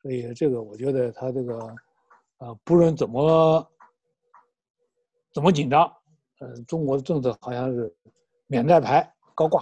[0.00, 1.58] 所以这个我觉得他这个
[2.36, 3.68] 啊，不论怎么
[5.32, 5.92] 怎么紧张，
[6.38, 7.92] 呃，中国的政策好像是
[8.46, 9.60] 免战牌高挂。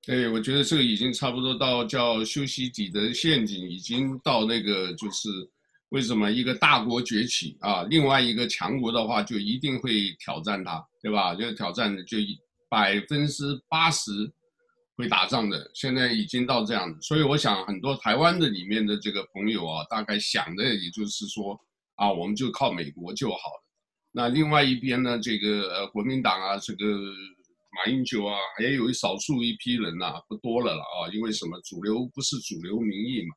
[0.00, 5.28] 对，我觉得这个已经差不多到叫修息底的陷阱，已经到那个就是
[5.94, 11.36] 为什么一个大国崛起啊，另外一个强国的话就一定会挑战它，对吧？
[11.36, 12.18] 就挑战就
[12.68, 14.10] 百分之八十
[14.96, 21.56] 会打仗的，现在已经到这样，所以我想很多台湾的里面的这个朋友啊，大概想的也就是说
[21.94, 23.64] 啊，我们就靠美国就好了。
[24.10, 26.84] 那另外一边呢，这个呃国民党啊，这个。
[27.76, 31.60] 马英九啊，也有少数一批人呐、不多了了啊，因为什么？
[31.62, 33.34] 主流不是主流民意嘛，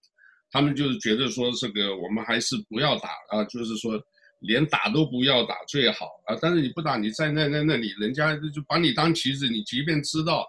[0.52, 4.02] 他们就是觉得说这个我们还是不要打啊，就是说
[4.40, 6.38] 连打都不要打最好啊。
[6.42, 10.48] 但是你不打，你站在那那里，人家就把你当棋子，你即便知道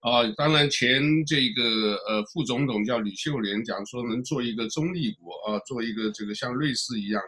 [0.00, 7.20] 啊，当然前这个呃副总统叫李秀莲讲说能做一个中立国啊，做一个这个像瑞士一样，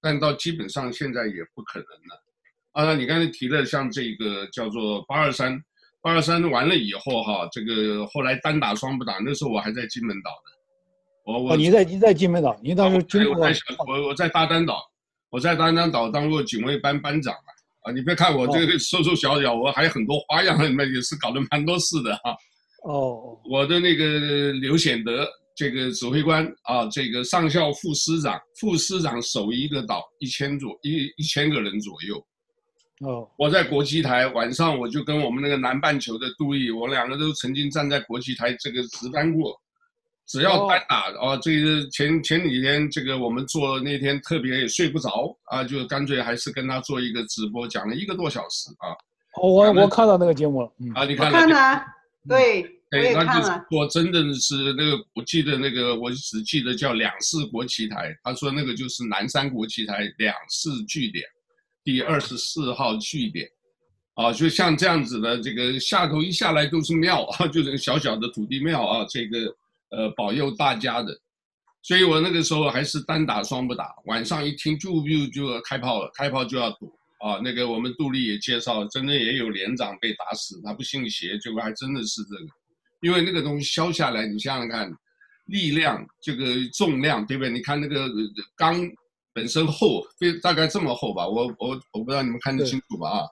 [0.00, 2.24] 但到基本上现在也不可能了。
[2.72, 5.58] 啊，你刚才提了像这个叫做八二三，
[6.02, 10.59] 八二三完了以后哈，这个后来单打双不打，那时候我还在金门岛呢。
[11.30, 14.82] 我我、哦、你在你在金门岛，你当时经过我在我我在大丹岛，
[15.30, 17.50] 我在大丹岛当过警卫班班长啊。
[17.82, 22.36] 啊，你别看我这个瘦瘦小小，我还有很多花样，那也是搞得蛮多事的哈。
[22.84, 32.22] 哦，我的那个刘显德这个指挥官啊，这个上校副师长，副师长守一个岛一千左一一千个人左右。
[33.08, 39.58] 哦，我在国际台晚上，我就跟我们那个南半球的杜毅，我两个都曾经站在国际台这个值班过，
[40.30, 48.94] 只要单打啊，这个前前几天这个我们做那天特别也睡不着啊，就干脆还是跟他做一个直播，讲了一个多小时啊。
[49.42, 51.38] 我我看到那个节目了，啊，你看了？
[51.38, 51.84] 看了，
[52.28, 61.24] 对，对，那就是我真的是那个，我记得那个，我只记得叫两市国旗台，他说那个就是南山国旗台两市据点，
[61.82, 63.48] 第二十四号据点。
[64.14, 69.38] 啊，就像这样子的，这个下头一下来都是庙啊，就是小小的土地庙啊，这个
[69.90, 71.16] 呃保佑大家的。
[71.82, 76.86] 所以我那个时候还是单打双不打，晚上一听就就就开炮了，开炮就要躲
[77.20, 77.40] 啊。
[77.42, 82.46] 那个我们杜丽也介绍，真的也有连长被打死，他不信邪，结果还真的是这个，
[83.00, 84.92] 因为那个东西削下来，你想想看，
[85.46, 87.50] 力量这个重量对不对？
[87.50, 88.10] 你看那个
[88.54, 88.78] 钢
[89.32, 93.26] 本身厚，非大概这么厚吧，我我我不知道你们看得清楚吧啊。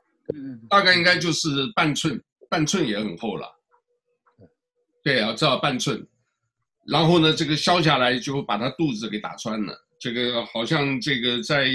[0.70, 2.18] 大概应该就是半寸，
[2.48, 3.46] 半寸也很厚了。
[5.02, 6.06] 对啊，至少半寸。
[6.90, 9.74] 然后呢，这个削下来就把他肚子给打穿了。
[10.00, 11.68] 这个好像这个在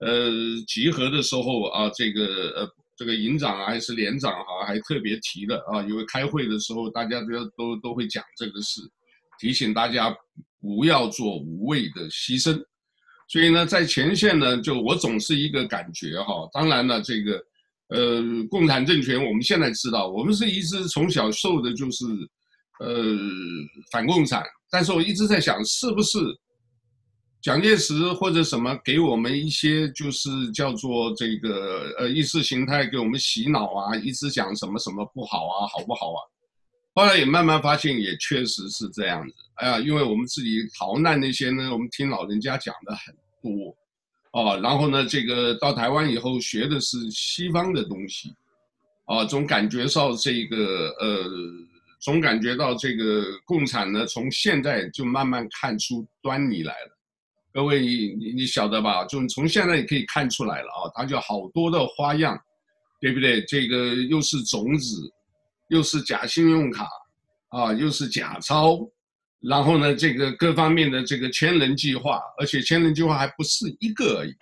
[0.00, 0.30] 呃
[0.66, 2.24] 集合的时候啊，这个
[2.56, 8.82] 呃这个营长还是连长啊，还特别提了啊，因为开会的时候大家都都都会讲这个事，
[9.40, 10.14] 提醒大家
[10.60, 12.62] 不要做无谓的牺牲。
[13.28, 17.42] 所以呢，在前线呢，就我总是一个感觉哈，当然了，这个。
[17.88, 18.20] 呃，
[18.50, 22.04] 共产政权，我们现在知道，我们是一直从小受的就是，
[22.80, 23.16] 呃，
[23.90, 24.44] 反共产。
[24.70, 26.18] 但是我一直在想，是不是
[27.40, 36.18] 蒋介石或者什么给我们一些就是叫做这个呃意识形态给我们洗脑啊，一直讲什么什么不好啊，好不好啊？
[36.94, 39.34] 后来也慢慢发现，也确实是这样子。
[39.56, 43.76] 哎呀，因为我们自己逃难那些呢，我们听老人家讲的很多。
[44.32, 48.34] 哦，然后呢，这个到台湾以后学的是西方的东西，
[49.04, 51.24] 啊，总感觉到这个呃，
[52.06, 56.96] 总感觉到这个共产呢，从现在就慢慢看出端倪来了。
[57.52, 59.04] 各位，你你晓得吧？
[59.06, 62.40] 就从现在也可以看出来了啊，它就好多的花样，
[63.00, 63.42] 对不对？
[63.46, 65.02] 这个又是种子，
[65.68, 66.88] 又是假信用卡，
[67.48, 68.78] 啊，又是假钞。
[69.40, 74.32] 然后呢，这个各方面的这个千人计划，而且千人计划还不是一个而已，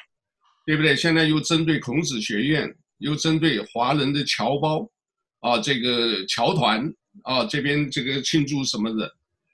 [0.67, 0.95] 对不对？
[0.95, 4.87] 现在又针对孔子学院，又针对华人的侨胞，
[5.41, 9.11] 啊，这个侨团啊，这边这个庆祝什么的，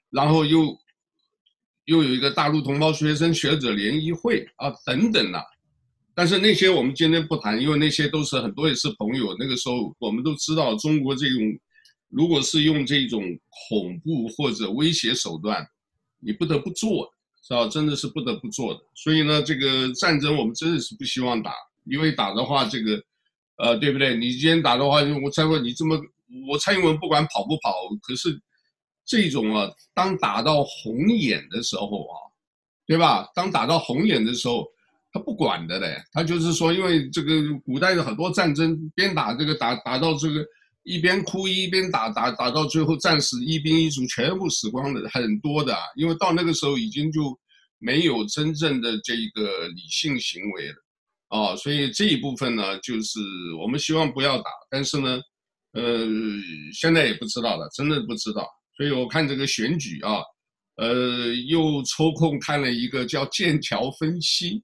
[0.09, 0.77] 然后又
[1.85, 5.41] 又有一个大陆同胞学生学者联谊会啊，等等啊。
[6.13, 9.35] 但是那些我们今天不谈，因为那些都是很多也是朋友。
[9.39, 11.39] 那个时候我们都知道中国这种。
[12.13, 13.23] 如果是用这种
[13.69, 15.65] 恐怖或者威胁手段，
[16.19, 17.09] 你不得不做，
[17.41, 17.65] 是吧？
[17.69, 18.81] 真的是不得不做的。
[18.93, 21.53] 所以呢，这个战争我们真的是不希望打，
[21.85, 23.01] 因为打的话，这个，
[23.59, 24.17] 呃，对不对？
[24.17, 25.97] 你今天打的话，我再问你这么，
[26.47, 28.39] 我蔡英文不管跑不跑，可是
[29.05, 32.15] 这种啊，当打到红眼的时候啊，
[32.85, 33.27] 对吧？
[33.35, 34.67] 当打到红眼的时候，
[35.11, 40.45] 他不管的嘞，他就是说，因为这个古代的很多战争，边打这个打打到这个。
[40.83, 47.39] 一边哭一边打，打打到最后战死一兵一卒，全部死光的很多的，因为到那个时候已经就
[47.77, 50.75] 没有真正的这个理性行为了，
[51.27, 53.19] 啊，所以这一部分呢，就是
[53.61, 55.21] 我们希望不要打，但是呢，
[55.73, 56.07] 呃，
[56.73, 58.47] 现在也不知道了，真的不知道。
[58.77, 60.21] 所以我看这个选举啊，
[60.77, 64.61] 呃，又抽空看了一个叫剑桥分析，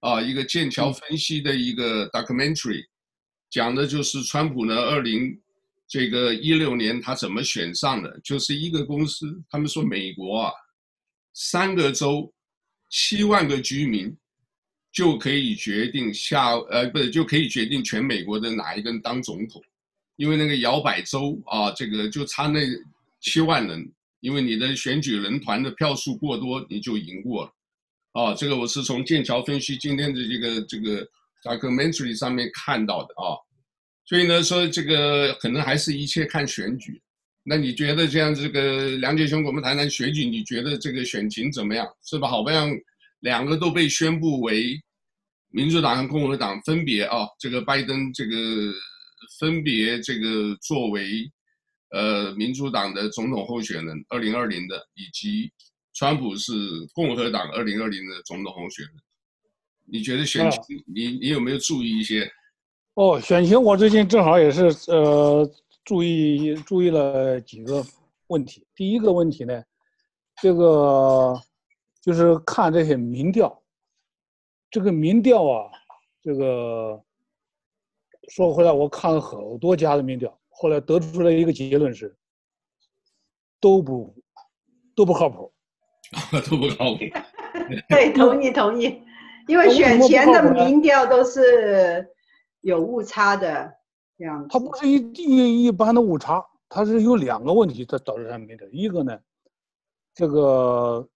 [0.00, 2.82] 啊，一个剑桥分析的一个 documentary，
[3.50, 5.40] 讲的就是川普呢二零。
[5.88, 8.20] 这个一六年他怎么选上的？
[8.24, 10.52] 就是一个公司，他们说美国啊，
[11.32, 12.34] 三个州，
[12.90, 14.12] 七万个居民，
[14.92, 19.62] 就可以决定下呃不是就可以决定全美国的哪一个人当总统，
[20.16, 22.60] 因为那个摇摆州啊，这个就差那
[23.20, 27.52] 七万人，因为你的选举人团的票数过多，你就赢过了。
[28.12, 31.06] 啊，这个我是从剑桥分析今天的这个这个
[31.42, 33.36] documentary 上面看到的啊。
[34.06, 37.00] 所以呢，说这个可能还是一切看选举。
[37.42, 41.86] 那你觉得这样这个梁杰兄，我们谈谈选举，你觉得这个选情怎么样？
[42.04, 42.26] 是吧？
[42.26, 42.70] 好不像
[43.20, 44.80] 两个都被宣布为
[45.50, 48.34] 民主党和共和党分别啊，这个拜登这个
[49.38, 51.30] 分别这个作为
[51.90, 55.50] 呃民主党的总统候选人二零二零的，以及
[55.94, 56.52] 川普是
[56.94, 58.94] 共和党二零二零的总统候选人。
[59.88, 62.28] 你觉得选情，你你有没有注意一些？
[62.94, 65.48] 哦，选情我最近正好也是呃
[65.84, 67.84] 注意注意了几个
[68.26, 68.66] 问题。
[68.74, 69.62] 第一个问题呢，
[70.42, 71.40] 这个
[72.02, 73.62] 就是看这些民调，
[74.70, 75.70] 这个民调啊，
[76.22, 77.00] 这个
[78.28, 82.16] 说回来，我看了好多家的民调，后来得出来一个结论是，
[83.60, 84.14] 都不
[84.94, 85.52] 都不靠谱，
[86.50, 87.00] 都不靠谱。
[87.88, 89.02] 对，同意同意，
[89.48, 92.06] 因为选前的民调都是
[92.60, 93.72] 有误差的
[94.16, 94.48] 这样子。
[94.50, 98.68] 它不是一一一般的误差，它是有两个问题它导致它没的。
[98.70, 99.18] 一个呢，
[100.14, 101.08] 这个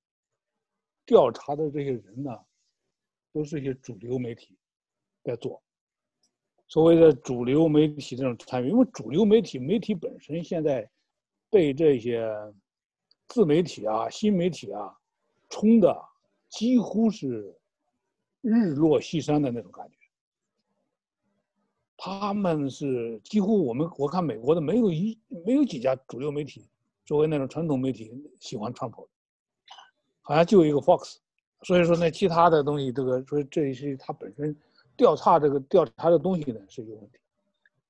[1.04, 2.36] 调查的这些人呢，
[3.32, 4.56] 都是一些主流媒体
[5.22, 5.62] 在做。
[6.70, 10.88] 所谓的主流媒体这种参与，因为主流媒体媒体本身现在
[11.50, 12.32] 被这些
[13.26, 14.96] 自媒体啊、新媒体啊
[15.48, 16.00] 冲的
[16.48, 17.52] 几乎是
[18.40, 19.96] 日落西山的那种感觉。
[21.96, 26.68] 他们是几乎我们我看美国的没有一没有几家主流媒体
[27.04, 29.08] 作为那种传统媒体喜欢川普，
[30.22, 31.16] 好像就一个 Fox。
[31.62, 34.56] 所以说呢，其他的东西这个所以这一些它本身。
[35.00, 37.18] 调查这个调查的东西呢是有问题。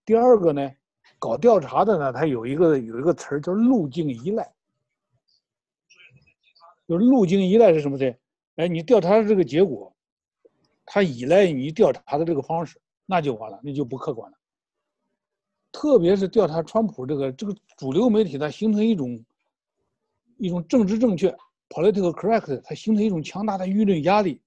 [0.04, 0.70] 第二个呢，
[1.18, 4.54] 搞调查的呢，它有一个有一个词儿叫路径依赖。
[6.86, 8.14] 就是路径依赖是什么呢？
[8.54, 9.92] 哎，你调查的这个结果，
[10.86, 14.38] 它依赖你调查的这个方式，那就完了，那就不客观了。
[15.72, 19.24] 特别是调查川普这个这个主流媒体，它形成一种
[20.36, 21.36] 一种政治正确
[21.70, 24.40] （political correct），它形成一种强大的舆论压力。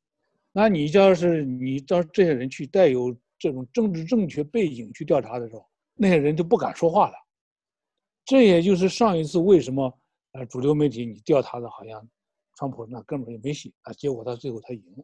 [0.55, 7.15] 那你要是你到这些人去带有这种政治正确背景去调查的时候，那些人就不敢说话了。
[8.23, 9.99] 这也就是上一次为什么
[10.33, 12.07] 呃主流媒体你调查的好像
[12.55, 15.03] 川普那根本就没戏啊，结果他最后他赢了。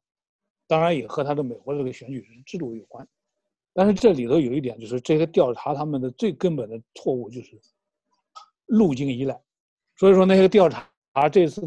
[0.67, 3.05] 当然也和他的美国这个选举制度有关。
[3.73, 7.59] 但是这里头有一点就是这个调查他们的最根本的错误就是
[8.67, 9.41] 路径依赖。
[9.97, 11.61] 所以说那个调查这次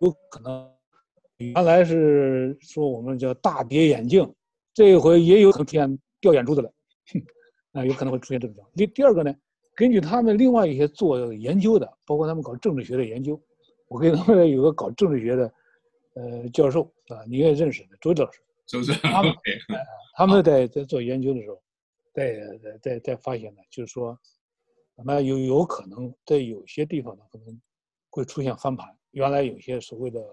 [0.00, 0.74] 有可能。
[1.38, 4.32] 原来是说我们叫大跌眼镜，
[4.72, 6.72] 这一回也有可能出现掉眼珠子了，
[7.72, 8.72] 啊，有可能会出现这种情况。
[8.76, 9.34] 第第二个呢，
[9.74, 13.40] 根据他们另外一些做研究的，包括他们搞政治学的研究，
[13.88, 15.54] 我跟他们有个搞政治学的，
[16.14, 19.34] 呃，教授啊，你也认识的周教授，周教授，他们
[20.16, 21.60] 他们在在做研究的时候，
[22.12, 24.16] 在在在在发现呢，就是说，
[25.04, 27.60] 那有有可能在有些地方呢，可能
[28.08, 28.88] 会出现翻盘。
[29.10, 30.24] 原来有些所谓的。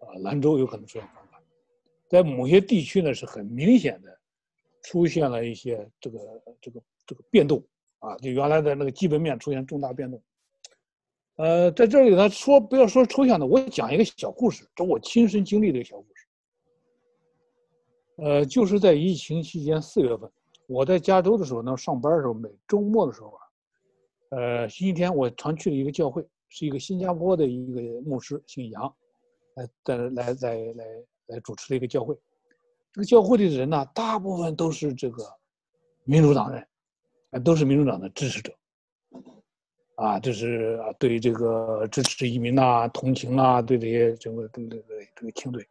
[0.00, 1.40] 啊，兰州有可能出现翻盘，
[2.08, 4.18] 在某些地区呢是很明显的，
[4.82, 6.18] 出现了一些这个
[6.60, 7.62] 这个这个变动
[8.00, 10.22] 啊，就原来的那个基本面出现重大变动。
[11.36, 16.26] 呃，在这里呢说不要说抽象的，我讲一个小故事，这我亲身经历的一个小故事。
[18.16, 20.30] 呃，就是在疫情期间四月份，
[20.66, 23.40] 我在加州的时候呢，上班的时候，每周末的时候啊，
[24.30, 28.94] 呃，星期天我常去的一个教会，是一个新加坡的一个牧师，姓杨。
[29.60, 30.84] 来在来来来
[31.26, 32.16] 来主持了一个教会，
[32.92, 35.22] 这个教会里的人呢，大部分都是这个
[36.04, 36.66] 民主党人，
[37.44, 38.52] 都是民主党的支持者，
[39.96, 44.76] 啊，就是啊，对这个支持移民啊、同情啊，对这些整个这个
[45.14, 45.66] 这个清队。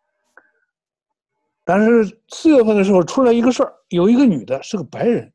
[1.65, 5.31] 但是四月份的时候出来一个事儿，有一个女的是个白人，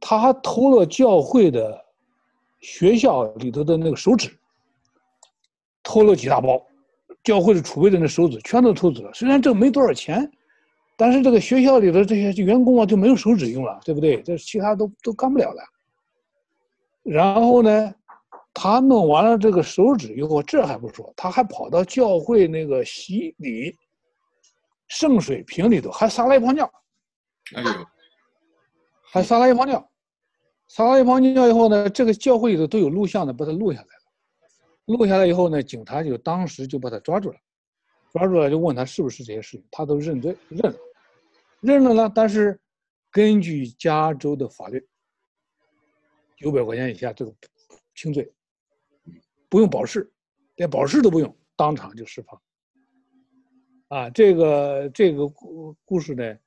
[0.00, 1.84] 她偷了教会的
[2.60, 4.30] 学校里头的那个手纸，
[5.82, 6.64] 偷了几大包。
[7.24, 10.30] 教会的储备的那手指全都偷走了，虽然这没多少钱，
[10.96, 14.22] 但是这个学校里的这些员工啊就没有手指用了，对不对？
[14.22, 15.62] 这其他都都干不了了。
[17.02, 17.94] 然后呢，
[18.54, 23.76] 他弄完了这个手指以后，这还不说，他还跑到教会那个洗礼
[24.88, 26.70] 圣水瓶里头还撒了一泡尿。
[27.54, 27.70] 哎呦，
[29.10, 29.90] 还撒了一泡尿，
[30.68, 33.86] 撒了一泡尿以后呢，这个教会里头都有录像的，把它录下来。
[34.88, 37.36] 录下来以后呢，警察就当时就把他抓住了，
[38.10, 40.78] 抓住了就问他是不是这些事情，他都认罪认了，
[41.60, 42.12] 认了呢。
[42.14, 42.58] 但是
[43.10, 44.82] 根据加州的法律，
[46.38, 47.34] 九百块钱以下这个
[47.94, 48.32] 轻罪，
[49.50, 50.10] 不用保释，
[50.56, 52.40] 连保释都不用，当场就释放。
[53.88, 56.38] 啊，这个这个故故事呢，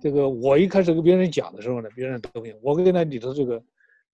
[0.00, 3.64] 这个我一开始跟别人讲的时候呢，别人都不信，我跟那里头这个。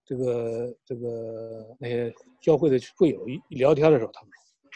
[0.04, 4.70] 这个这个那些教会的会友一一聊天的时候，他们说：“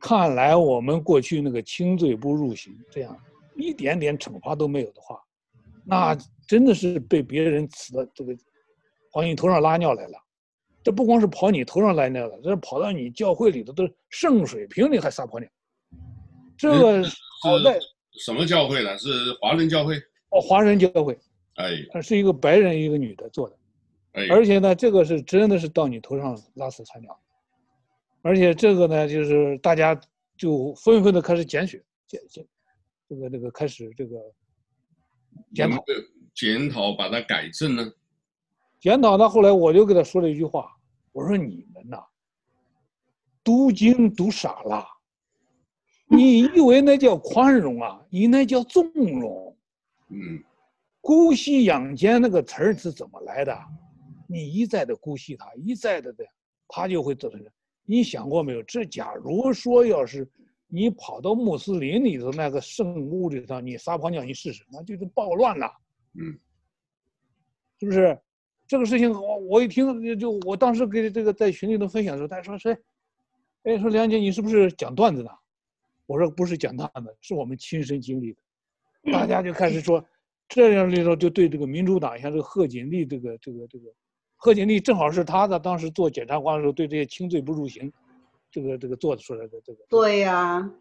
[0.00, 3.16] 看来我们过去那个轻罪不入刑，这样
[3.56, 5.20] 一点点惩罚都没有的话，
[5.84, 6.16] 那
[6.46, 8.36] 真的是被别人刺的这个
[9.12, 10.18] 跑你头上拉尿来了。
[10.80, 15.48] 这不光是跑你头上拉尿了，这跑到你教会里头的圣水瓶里还撒泡尿。
[16.56, 17.02] 这个
[17.42, 17.78] 好在
[18.12, 18.96] 什么教会呢？
[18.96, 19.08] 是
[19.40, 19.96] 华人教会？
[20.30, 21.18] 哦，华人教会。
[21.56, 23.56] 哎，是一个白人一个女的做的。”
[24.30, 27.16] 而且呢，这个是真的是到你头上拉屎撒尿，
[28.22, 29.98] 而且这个呢，就是大家
[30.36, 32.46] 就纷纷的开始检举，检检，
[33.08, 34.16] 这个这个开始这个
[35.54, 35.84] 检讨，
[36.34, 37.92] 检讨把它改正呢。
[38.80, 40.76] 检讨呢，后来我就给他说了一句话，
[41.12, 41.98] 我说你们呐，
[43.44, 44.86] 读经读傻了。
[46.10, 48.00] 你以为那叫宽容啊？
[48.08, 49.54] 你那叫纵容。
[50.08, 50.42] 嗯，
[51.02, 53.54] 姑息养奸那个词儿是怎么来的？
[54.30, 56.24] 你一再的姑息他，一再的的，
[56.68, 57.44] 他就会做成。
[57.84, 58.62] 你想过没有？
[58.62, 60.28] 这假如说要是
[60.66, 65.66] 你跑到穆斯林里头那个圣屋里头，你撒泡尿，你试试，那就是暴乱了。
[66.12, 66.38] 嗯，
[67.80, 68.16] 是不是？
[68.66, 72.76] 这个事情我我一听就，我当时给这个在群里头分享的时候，他说谁？
[73.62, 75.30] 哎，说梁姐，你是不是讲段子呢？
[76.04, 78.40] 我说不是讲段子，是我们亲身经历的。
[79.10, 80.04] 大家就开始说，
[80.48, 83.86] 这样里头就对这个民主党，像这个贺锦丽，这个这个这个，
[84.38, 87.92] 贺锦丽正好是他的当时做检察官的时候，对这些轻罪不入刑，
[88.50, 89.84] 这个这个做出来的这个。
[89.90, 90.74] 对呀、啊。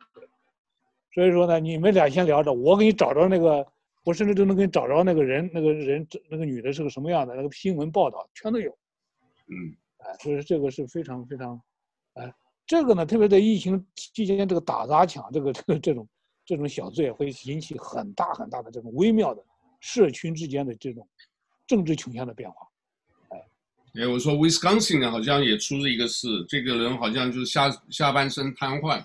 [1.14, 3.66] 所以说呢，你们俩先聊着，我给你找着那个，
[4.06, 8.70] 我甚至都能给你找着那个人，那个人那个女的是个什么样的，那个新闻报道全都有。
[9.48, 9.76] 嗯。
[9.98, 11.62] 哎，所以这个是非常非常，
[12.14, 12.34] 哎。
[12.68, 16.06] 这个呢，特别在疫情期间，这个打砸抢，这个这个这种
[16.46, 19.42] 这种小罪会引起很大很大的这种微妙的
[19.80, 21.08] 社群之间的这种
[21.66, 22.67] 政治倾向的变化。
[23.98, 29.04] 哎，哎，我说 Wisconsin，好像也出了一个事，这个人好像就是下下半身瘫痪。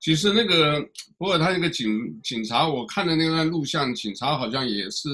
[0.00, 0.80] 其实那个，
[1.16, 5.08] 不过他那个警警察，我看的那段录像，警察好像也是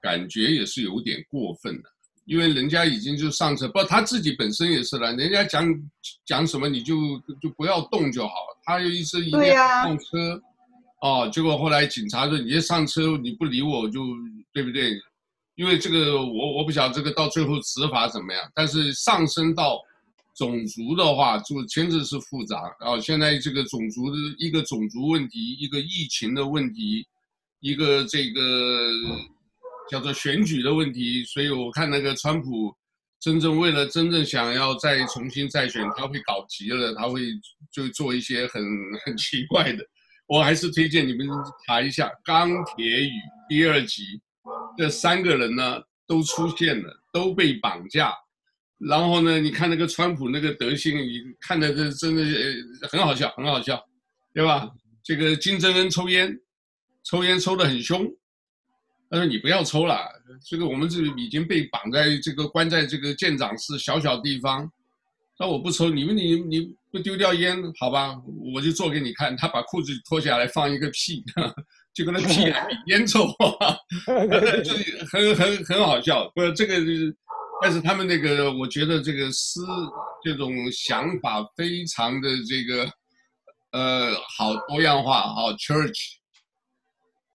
[0.00, 1.88] 感觉也是有点过分的。
[2.26, 5.12] 因为人家已经就上车，不，他自己本身也是了。
[5.14, 5.68] 人家讲
[6.24, 6.96] 讲什么，你就
[7.40, 8.34] 就不要动就好。
[8.64, 10.34] 他又一直一定要上车，
[11.00, 14.00] 啊、哦，结果后来警察说：“你一上车，你不理我，我就
[14.52, 15.00] 对不对？”
[15.56, 18.42] 因为这个我我不晓得这个到最后执法怎么样。
[18.54, 19.80] 但是上升到
[20.36, 22.62] 种族的话，就牵扯是复杂。
[22.80, 27.04] 然后现在这个种族的一个种族问题，一个疫情的问题，
[27.60, 28.40] 一个这个。
[29.88, 32.74] 叫做选举的问题，所以我看那个川普，
[33.20, 37.20] 真正为了真正想要再重新再选，他会搞急了，他会
[37.70, 38.64] 就做一些很
[39.04, 39.86] 很奇怪的。
[40.26, 41.24] 我还是推荐你们
[41.64, 43.10] 查一下《钢铁雨》
[43.48, 44.20] 第二集，
[44.76, 48.12] 这三个人呢都出现了，都被绑架。
[48.78, 52.22] 然后呢，你看那个川普那个德行，你看的这真的
[52.88, 53.82] 很好笑，很好笑，
[54.34, 54.70] 对吧？
[55.02, 56.38] 这个金正恩抽烟，
[57.02, 58.06] 抽烟抽得很凶。
[59.08, 59.96] 他说：“你不要抽了，
[60.44, 64.68] 这个我们这里已经被绑在这个关在这个舰长室小小地方。
[65.38, 68.20] 那我不抽，你们你你不丢掉烟，好吧？
[68.52, 69.36] 我就做给你看。
[69.36, 71.22] 他把裤子脱下来放一个屁，
[71.96, 72.52] 就跟那屁
[72.86, 73.26] 烟臭，
[74.62, 74.74] 就
[75.10, 76.30] 很很很好笑。
[76.34, 76.74] 不是这个，
[77.62, 79.64] 但是他们那个，我觉得这个思
[80.22, 82.84] 这种想法非常的这个
[83.72, 86.16] 呃好多样化，好 church。”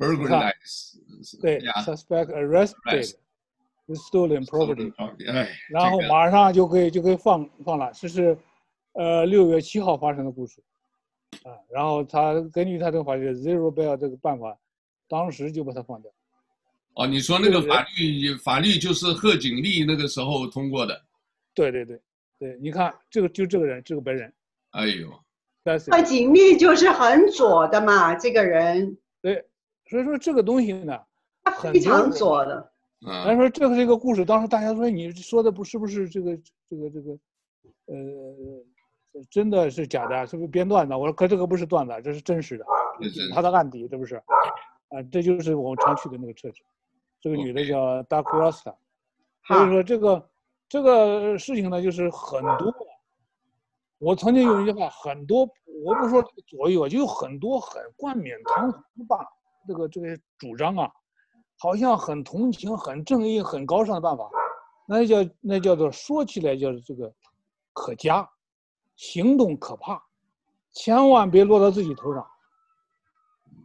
[0.01, 0.97] Burglarize
[1.43, 3.13] 对，suspect arrested
[3.85, 4.91] with stolen property，
[5.31, 8.35] 哎，然后马上就可以就可以放放了，这是，
[8.93, 10.55] 呃，六月七号发生的故事，
[11.43, 14.57] 啊，然后他根据他这个法律 zero bail 这个办法，
[15.07, 16.11] 当时就把他放掉。
[16.95, 21.01] 哦，你说那个法律法律就是贺锦丽那个时候通过的？
[21.53, 21.99] 对对对
[22.39, 24.33] 对，你看这个就这个人这个白人，
[24.71, 25.09] 哎呦，
[25.89, 28.97] 贺锦丽就是很左的嘛，这个人。
[29.21, 29.45] 对。
[29.89, 30.97] 所以说这个东西呢，
[31.73, 32.71] 非常左的。
[33.05, 36.37] 嗯咱说这个是一个故事，当时大家说你说的不是不是这个
[36.69, 37.11] 这个这个，
[37.87, 37.95] 呃，
[39.29, 40.95] 真的是假的，是不是编段子？
[40.95, 42.65] 我说可这个不是段子，这是真实的，
[43.33, 44.15] 他的案底，这不是？
[44.15, 46.57] 啊，这就是我们常去的那个车子。
[47.19, 48.73] 这个女的叫 Dark Rasta。
[49.47, 50.29] 所以说这个
[50.69, 52.73] 这个事情呢，就是很多。
[53.99, 55.47] 我曾经有一句话，很多
[55.83, 59.25] 我不说左右，就有很多很冠冕堂皇吧。
[59.67, 60.91] 这个这个主张啊，
[61.59, 64.27] 好像很同情、很正义、很高尚的办法，
[64.87, 67.13] 那叫那叫做说起来叫这个
[67.73, 68.27] 可嘉，
[69.01, 69.99] 行动可怕，
[70.73, 72.23] 千万别落到自己头上，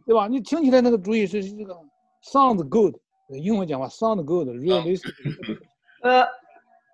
[0.03, 0.27] 对吧？
[0.27, 1.75] 你听起来那个主意是这个
[2.23, 2.95] sounds good，
[3.29, 5.13] 英文讲话 sound good，realistic
[6.01, 6.27] 呃，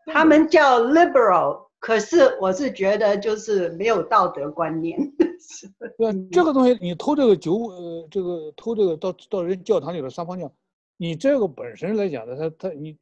[0.08, 1.68] 他们叫 liberal。
[1.80, 5.00] 可是我是觉得就是没有道德观念。
[5.98, 10.52] 对，这个东西你偷这个酒，呃，这个偷这个到到人教堂里边撒泡尿，
[10.98, 12.98] 你这个本身来讲的，他他你，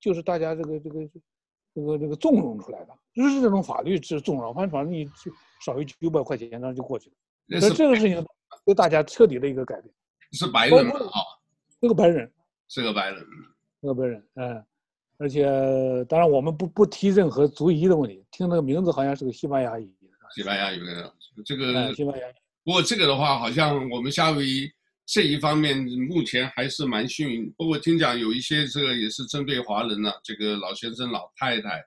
[0.00, 1.00] 就是大家这个这个
[1.74, 5.10] 这个这个纵容出来的，就是这种法律是纵容，反正反正你
[5.64, 7.60] 少于九百块钱，然后就过去了。
[7.60, 8.24] 所以这个事情
[8.64, 9.92] 对大家彻底的一个改变。
[10.32, 11.20] 是白人啊，
[11.80, 12.32] 是个白人，
[12.68, 13.18] 是个白人，
[13.80, 14.64] 是个白人，嗯。
[15.16, 15.44] 而且，
[16.08, 18.24] 当然我们不不提任何族裔的问题。
[18.32, 19.88] 听那个名字好像是个西班牙语。
[20.34, 21.14] 西班牙裔的
[21.44, 22.26] 这个，西班牙。
[22.64, 24.68] 不过这个的话，好像我们夏威夷
[25.06, 25.76] 这一方面
[26.08, 27.52] 目前还是蛮幸运。
[27.58, 31.82] 不过听讲有一些这个也是针对华人呢、这个老先生老太太，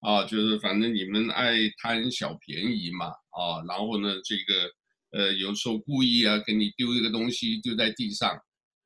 [0.00, 4.70] 啊，就是反正你们爱贪小便宜嘛，啊，然后呢，这个
[5.12, 8.38] 呃有时候故意啊给你丢一个东西丢在地上，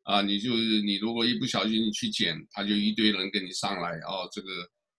[0.05, 4.49] 啊，你就你如果一不小心你去捡，他就一堆人跟你上来啊，这个，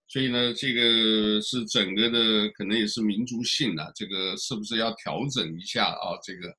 [0.08, 6.20] 所以呢，这个是整个的可能也是民族性的，这个是不是要调整一下啊？
[6.24, 6.54] 这个，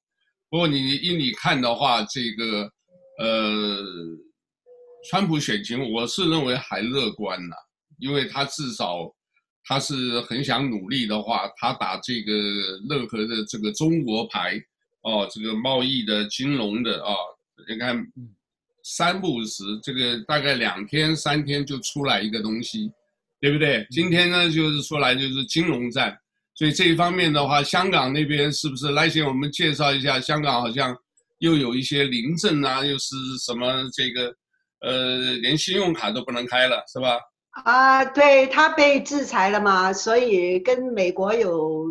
[0.57, 2.63] 不过你依你看的话，这个
[3.19, 3.85] 呃，
[5.11, 7.55] 川普选情我是认为还乐观呐，
[7.99, 9.15] 因为他至少。
[9.69, 12.33] 他是很想努力的话，他打这个
[12.89, 14.59] 任何的这个中国牌，
[15.03, 17.13] 哦，这个贸易的、金融的啊，
[17.69, 18.03] 你看
[18.83, 22.91] 三不五时，这个大概两天三天就出来一个东西，
[23.41, 23.87] 对不对？
[23.91, 26.17] 今天呢，就是说来就是金融战，
[26.57, 30.97] 所以这一方面的话，香港那边是不是来先我们介绍一下，香港好像
[31.39, 34.35] 又有一些临阵啊，又是什么这个，
[34.81, 37.19] 呃，连信用卡都不能开了，是吧？
[37.65, 41.85] 啊，对，他被制裁了嘛，所以跟美国有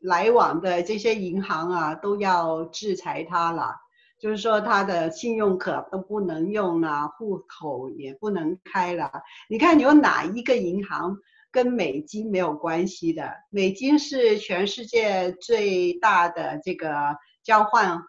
[0.00, 3.74] 来往的这些银行啊，都要制裁他了。
[4.20, 9.10] 就是说，他的信用卡都不能用了，户口也不能开了。
[9.48, 11.16] 你看，有哪一个银行
[11.50, 13.32] 跟美金没有关系的？
[13.50, 18.02] 美金是全世界最大的这个交换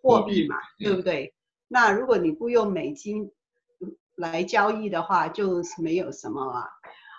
[0.00, 1.34] 货币嘛，对不对？
[1.68, 3.30] 那如果你不用美金，
[4.16, 6.68] 来交易的话，就没有什么了。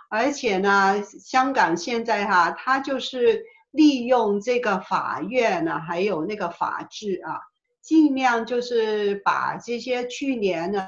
[0.10, 7.40] 而且呢，香港现在哈，它就是利用这个法院呢，还有那个法制啊，
[7.82, 10.88] 尽量就是把这些去年呢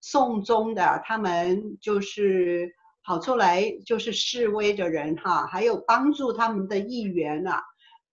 [0.00, 2.74] 送终的他们就是
[3.04, 7.62] 跑出来就是示威的人哈，还有帮助他们的议员啊，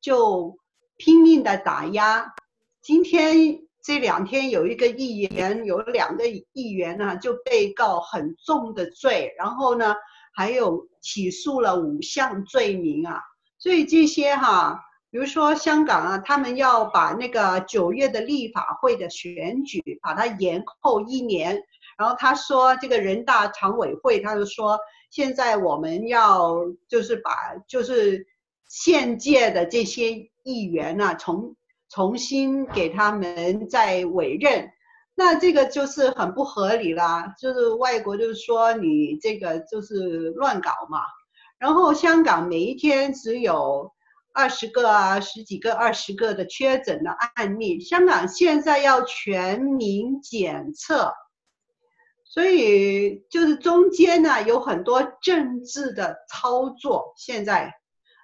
[0.02, 0.58] 就
[0.98, 2.34] 拼命的打压。
[2.82, 3.62] 今天。
[3.82, 9.96] 这两天有一个议员，有两个议员呢就被告很重的罪，然后呢
[10.36, 13.22] 还有起诉了五项罪名啊，
[13.58, 21.64] 所以这些哈，比如说香港啊，他们要把那个九月的立法会的选举把它延后一年，
[22.00, 24.80] 然后他说这个人大常委会他就说，
[25.12, 26.56] 现在我们要
[26.88, 27.32] 就是把
[27.68, 28.26] 就是
[28.68, 31.56] 现届的这些议员呢重。
[31.91, 34.70] 重新给他们再委任，
[35.16, 37.34] 那这个就是很不合理啦。
[37.39, 41.00] 就是外国就是说你这个就是乱搞嘛。
[41.58, 43.91] 然后香港每一天只有
[44.34, 47.80] 二十个啊，十几个、二十个的确诊的案例。
[47.80, 51.12] 香港现在要全民检测，
[52.30, 57.14] 所以就是中间呢有很多政治的操作。
[57.18, 57.76] 现在。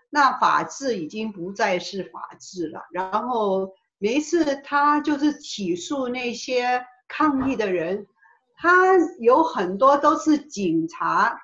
[0.08, 2.86] 那法治已经不再是法治了。
[2.92, 8.08] 然后每一次他就是起诉那些抗议的人，
[8.56, 11.38] 他有很多都是警察，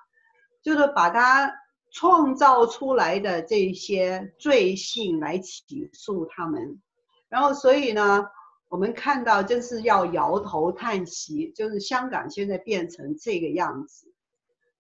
[0.64, 1.52] 就是把他
[1.92, 6.82] 创造出来的这些罪行来起诉他们。
[7.28, 8.24] 然后所以呢，
[8.72, 14.08] 我们看到真是要摇头叹息，就是香港现在变成这个样子，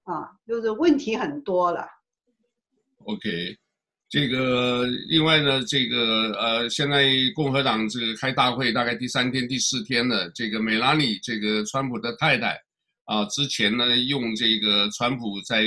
[0.04, 1.86] 啊，就是问题很多了。
[3.04, 3.58] OK。
[4.10, 10.30] 这个另外呢，这个呃，现在共和党这个开大会，大概第三天、第四天了。
[10.36, 12.58] 这个梅拉尼，这个川普的太太，
[13.06, 15.64] 啊，之前呢用这个川普在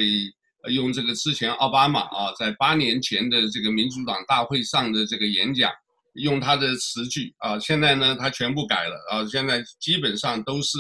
[0.70, 5.72] 用这个之前奥巴马啊，在八年前的这个民主党大会上的这个演讲，
[6.15, 10.79] 用他的词句啊，现在呢他全部改了啊，现在基本上都是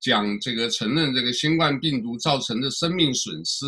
[0.00, 3.66] 讲这个承认这个新冠病毒造成的生命损失。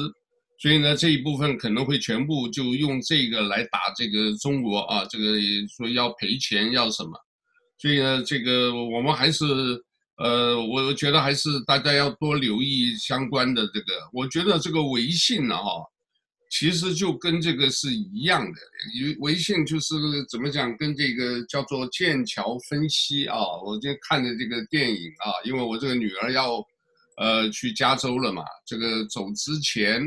[0.59, 5.35] 所以呢，这一部分可能会全部就用这个来打这个中国啊，这个
[5.77, 7.13] 说要赔钱要什么，
[7.79, 9.45] 所以呢，这个我们还是
[10.17, 13.93] 呃，我觉得还是大家要多留意相关的这个。
[14.15, 15.85] 我觉得这个微信呢，哈，
[16.51, 18.61] 其实就跟这个是一样的，
[18.94, 19.94] 因为微信就是
[20.28, 23.38] 怎么讲，跟这个叫做剑桥分析啊。
[23.64, 26.64] 我今天看的这个电影啊，因为我这个女儿要
[27.16, 30.03] 呃去加州了嘛，这个走之前。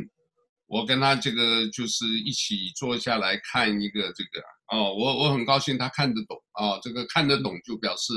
[0.71, 4.39] 我跟他这个就是一起坐下来看一个这个
[4.71, 8.13] 哦，我我很高兴他看得懂啊，这个看得懂就表示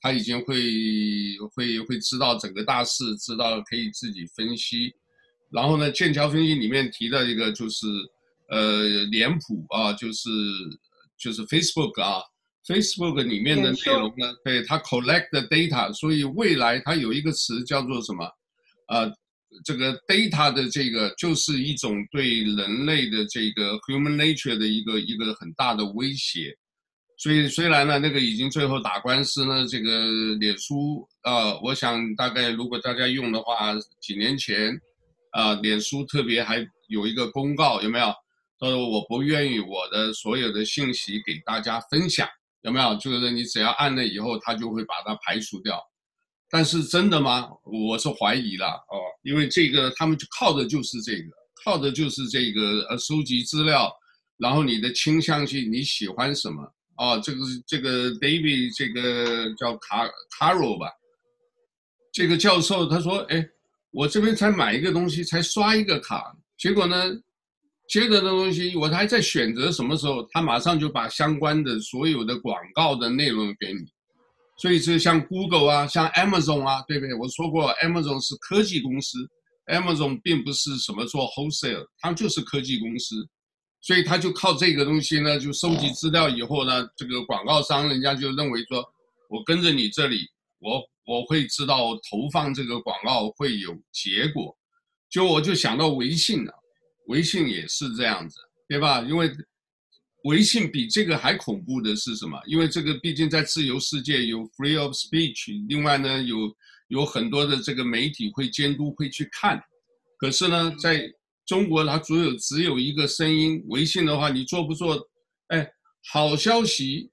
[0.00, 0.56] 他已经会
[1.54, 4.92] 会会知道整个大势，知道可以自己分析。
[5.52, 7.86] 然后呢，剑桥分析里面提到一个就是
[8.48, 10.28] 呃脸谱啊，就是
[11.18, 12.22] 就是 Facebook 啊
[12.66, 18.24] ，Facebook 里面的内容呢，对它 collect the data，所以未来它有一个词叫做什么
[18.88, 19.12] 呃。
[19.66, 26.56] 这个 data 的这个就是一种对人类的这个 human nature 的一个一个很大的威胁，
[27.18, 34.80] 所以虽然呢那个已经最后打官司呢，这个脸书啊、呃，我想大概如果大家用的话，几年前啊、
[35.32, 38.12] 呃，脸书特别还有一个公告，有没有？
[38.58, 42.28] 他说我不愿意我的所有的信息给大家分享，
[42.62, 42.94] 有没有？
[42.96, 45.82] 就是你只要按了以后，他就会把它排除掉。
[46.48, 47.48] 但是真的吗？
[47.64, 51.28] 我是怀疑了哦，因为这个他们就靠的就是这个，
[51.64, 53.90] 靠的就是这个呃收集资料，
[54.36, 56.62] 然后你的倾向性，你喜欢什么？
[56.98, 60.06] 哦，这个这个 David，这个叫卡
[60.38, 60.88] 卡罗吧，
[62.12, 63.42] 这个教授他说，哎，
[63.92, 67.12] 我这边才买一个东西，才刷一个卡，结果呢，
[67.88, 73.80] 接着的东西我还在选择什么时候，他马上就把相关的所有的广告的内容给你。
[74.58, 77.14] 所以是像 Google 啊，像 Amazon 啊，对不对？
[77.14, 79.18] 我说过，Amazon 是科技公司
[79.66, 83.26] ，Amazon 并不是什么做 wholesale，它就是科技公司，
[83.80, 88.84] 所以他就靠这个东西呢，就收集资料以后呢，这个广告商人家就认为说，
[89.28, 90.20] 我跟着你这里，
[90.60, 94.56] 我我会知道投放这个广告会有结果，
[95.10, 96.52] 就我就想到微信了，
[97.06, 98.38] 微信也是这样子，
[98.68, 99.00] 对吧？
[99.02, 99.30] 因为
[100.24, 102.40] 微信比这个还恐怖的是什么？
[102.46, 106.36] 因为这个毕竟在自由世界有 free of speech，另外呢有
[106.88, 109.60] 有很多的这个媒体会监督会去看，
[110.18, 111.12] 可是呢在
[111.44, 113.60] 中国它只有只有一个声音。
[113.66, 114.96] 微信的话你做不做？
[115.48, 115.68] 哎，
[116.12, 117.10] 好消息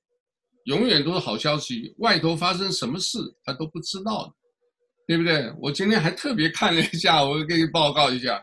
[0.72, 4.34] 永远都是好消息，外头发生什么事他都不知道，
[5.08, 5.52] 对不对？
[5.60, 8.42] 我今天还特别看了一下，我给你报告一下，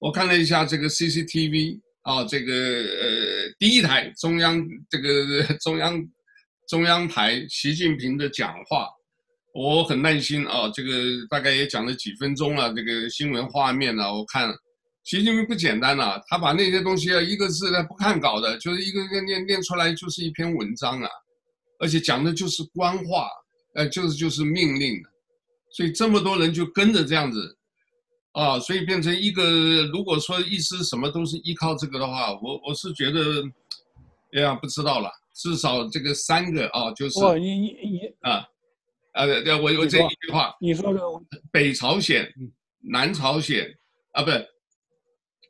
[0.00, 1.80] 我看了一下这个 CCTV。
[2.02, 6.02] 啊，这个呃，第一台中央这个 中央
[6.66, 8.88] 中央台习近平的讲话，
[9.52, 10.90] 我很耐心啊、这个
[11.28, 14.48] 大概也讲了几分钟了，这个新闻画面呢，我看
[15.04, 21.10] 习近平不简单呐，他把那些东西啊，一个字呢不看稿的，就是一个一个念念出来就是一篇文章啊，
[21.78, 23.28] 而且讲的就是官话，
[23.74, 25.02] 呃，就是就是命令，
[25.70, 27.56] 所以这么多人就跟着这样子。
[28.32, 33.42] 啊，所以变成一个，如果说意思什么都是依靠这个的话，我我是觉得，
[34.32, 35.10] 哎呀，不知道了。
[35.34, 38.46] 至少这个三个啊，就是哦，你你你啊，
[39.14, 41.00] 呃、啊，对，我我这一句话，你说的
[41.50, 42.32] 北朝鲜、
[42.80, 43.66] 南朝鲜
[44.12, 44.30] 啊，不，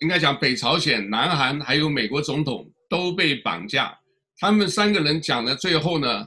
[0.01, 3.98] 应该讲北朝鲜、南韩还有美国总统都被绑架，
[4.39, 6.27] 他们三个人讲的最后呢，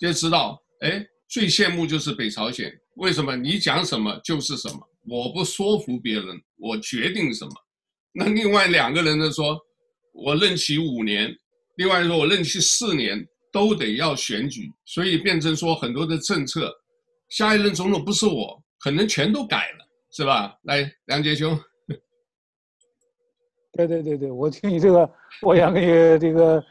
[0.00, 3.36] 就知道，哎，最羡慕就是北朝鲜，为什么？
[3.36, 4.78] 你讲什么就是什么。
[5.08, 6.26] 我不说服别人，
[6.58, 7.50] 我决定什么。
[8.12, 9.58] 那另外两个人呢说，
[10.12, 11.34] 我任期五年，
[11.76, 16.72] 另外说我任期四年都得要选举，所以变成说很多的政策，
[17.30, 20.54] 下一任总统不是我，可能全都改了，是吧？
[20.64, 21.58] 来，梁杰兄。
[23.72, 25.08] 对对对对，我听你这个，
[25.42, 26.62] 我想给你这个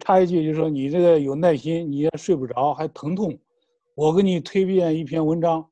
[0.00, 3.38] 插一句，就是说你这个有耐心，你也睡不着，还疼痛，
[3.94, 5.64] 我给你推荐一篇文章，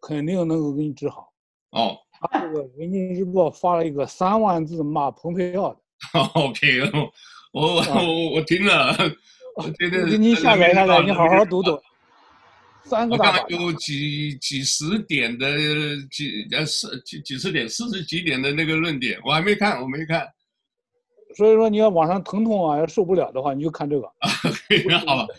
[0.00, 1.32] 肯定能够给你治好。
[1.70, 5.80] 哦，他这个《人民日报》发了一个三万字骂蓬佩奥的。
[6.34, 6.80] OK，
[7.52, 8.94] 我我我我听了，
[9.56, 11.76] 我觉得给你下载下来，你好好读读。
[12.84, 13.44] 三个大。
[13.48, 15.46] 有几几十点的
[16.10, 20.26] 几呃四几几十点四十几点的那个论点，我还没看，我没看。
[21.34, 24.06] 所以说你要晚上疼痛啊，要受不了的话，你就看这个。
[25.06, 25.26] 好。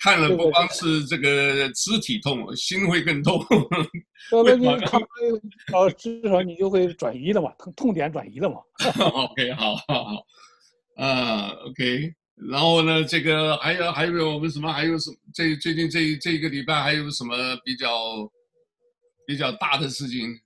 [0.00, 3.40] 看了不光是这个肢体痛，心会更痛。
[4.44, 5.00] 那你看，
[5.72, 8.56] 哦，至少你就会转移了嘛，痛痛点转移了嘛。
[9.12, 10.26] OK，好好好，
[10.96, 12.12] 啊，OK，
[12.50, 14.72] 然后呢，这个还有还有我们什么？
[14.72, 15.16] 还有什么？
[15.32, 17.88] 这最近这这一个礼拜还有什么比较
[19.24, 20.36] 比较大的事情？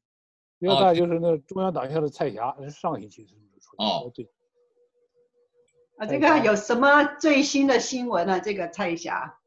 [0.61, 3.84] 比较大就是那中央党校的蔡霞，是上星期是不是出的？
[3.86, 4.28] 哦，对。
[5.97, 8.40] 啊，这个有什么最新的新闻呢？
[8.40, 9.38] 这个蔡霞，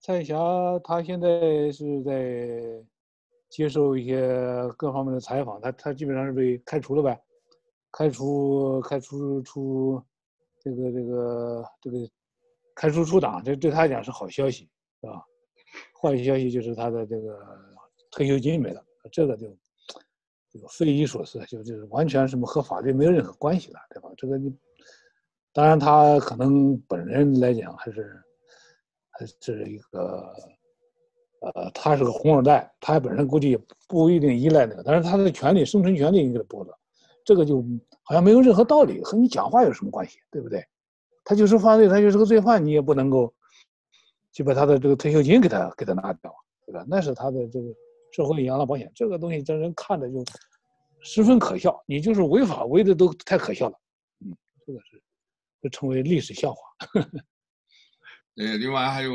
[0.00, 0.34] 蔡霞
[0.82, 2.82] 她现在是在
[3.50, 7.22] 接受一些各方面的采访，她她基本上是被开除了呗，
[7.92, 10.02] 开除开除出
[10.58, 11.98] 这个这个这个
[12.74, 14.70] 开除出党，这对她来讲是好消息，
[15.02, 15.22] 是吧？
[16.00, 17.38] 坏消息就是她的这个
[18.10, 18.82] 退休金没了，
[19.12, 19.46] 这个就
[20.50, 24.08] 这个匪夷所思，就就是完全什么和法律没有任何关系了，对吧？
[24.16, 24.50] 这个你。
[25.54, 28.20] 当然，他可能本人来讲还是
[29.08, 30.34] 还是一个，
[31.40, 36.76] 呃，他是个红二代，他本身估计也不一定依赖那个，但是他的权利、生存权利应该剥夺，
[37.24, 37.64] 这个就
[38.02, 40.66] 好像没有任何道理，和你讲话有什么关系，对不对？
[41.24, 43.32] 他就是犯罪，他就是个罪犯，你也不能够
[44.32, 46.34] 就把他的这个退休金给他给他拿掉，
[46.66, 46.84] 对吧？
[46.88, 47.68] 那是他的这个
[48.10, 50.24] 社会养老保险，这个东西让人看着就
[51.00, 53.78] 十分可笑，你就是违法违的都太可笑了，
[55.64, 56.60] 就成为历史笑话。
[58.36, 59.14] 呃，另外还有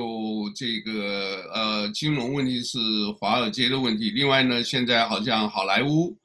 [0.56, 2.80] 这个呃，金融问题是
[3.20, 4.10] 华尔街的问题。
[4.12, 6.18] 另外呢，现在好像好莱坞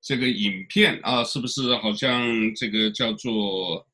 [0.00, 2.22] 这个影片啊，是不是好像
[2.54, 3.84] 这个叫做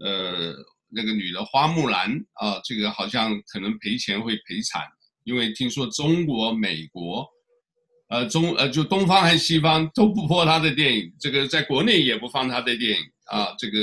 [0.00, 0.52] 呃
[0.88, 4.82] 那个女的花木兰啊，这个好像可能赔钱会赔惨，
[5.22, 7.26] 因为听说中国、美国，
[8.08, 13.78] 呃中呃就东方还是西方都不播他的电影，这个在国内也不放他的电影啊，这个。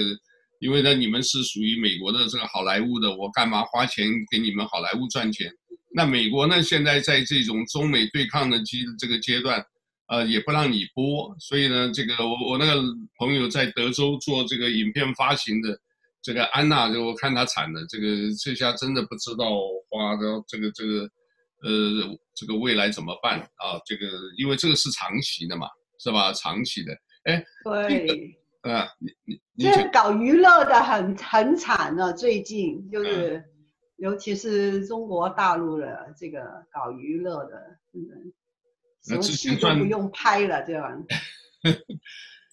[0.60, 5.51] 因为呢，你们是属于美国的这个好莱坞的，我干嘛花钱给你们好莱坞赚钱？
[5.89, 9.64] 那美国呢，现在在这种中美对抗的阶这个阶段，
[10.08, 11.36] 呃，也不让你播。
[11.39, 12.82] 所以呢，这个我我那个
[13.18, 15.80] 朋友在德州做这个影片发行的，
[16.22, 18.08] 这个安娜，就我看她惨了，这个
[18.43, 19.51] 这下真的不知道
[19.89, 21.10] 花的这个这个，
[21.64, 23.80] 呃，这个未来怎么办啊？
[23.86, 25.68] 这个因为这个是长期的嘛，
[25.99, 26.34] 是吧？
[26.34, 26.93] 长期的，
[27.24, 27.43] 哎，
[27.88, 28.38] 对。
[28.72, 33.43] 啊，你你你这搞娱乐的很很惨呢，最近就是，
[33.97, 36.39] 尤其是中国大陆的这个
[36.72, 37.55] 搞娱乐的，
[37.93, 38.32] 嗯，
[39.05, 41.05] 什么戏都不用拍了，这样，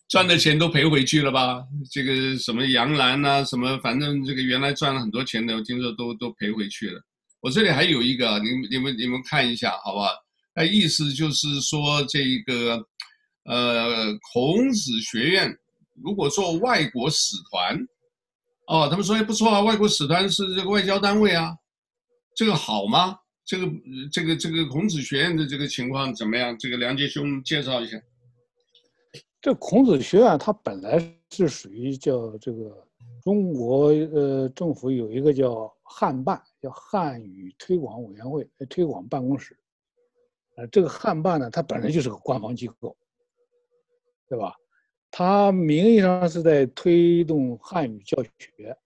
[0.08, 1.64] 赚的钱都赔回去了吧？
[1.90, 7.00] 这个什么杨澜呐，什么反正这个原来赚了很多钱的，我听说都都赔回去了。
[7.40, 10.08] 我这里还有一个，你你们你们看一下，好不好？
[10.54, 12.86] 那意思就是说这个，
[13.44, 15.54] 呃，孔子学院。
[16.02, 17.78] 如果做外国使团，
[18.66, 21.56] 哦，他们说也不错啊，外国使团是这个外交单位啊，
[22.34, 23.18] 这个好吗？
[23.44, 23.66] 这个
[24.10, 26.56] 这个这个孔子学院的这个情况怎么样？
[26.58, 28.00] 这个梁杰兄介绍一下。
[29.42, 30.98] 这孔子学院它本来
[31.30, 32.82] 是属于叫这个
[33.22, 39.54] 中国呃政府有一个叫汉办，叫汉语推广委员会推广办公室，
[40.56, 42.96] 呃，这个汉办呢，它本来就是个官方机构，
[44.26, 44.54] 对吧？
[45.16, 48.76] 他名义上是在推动汉语教学，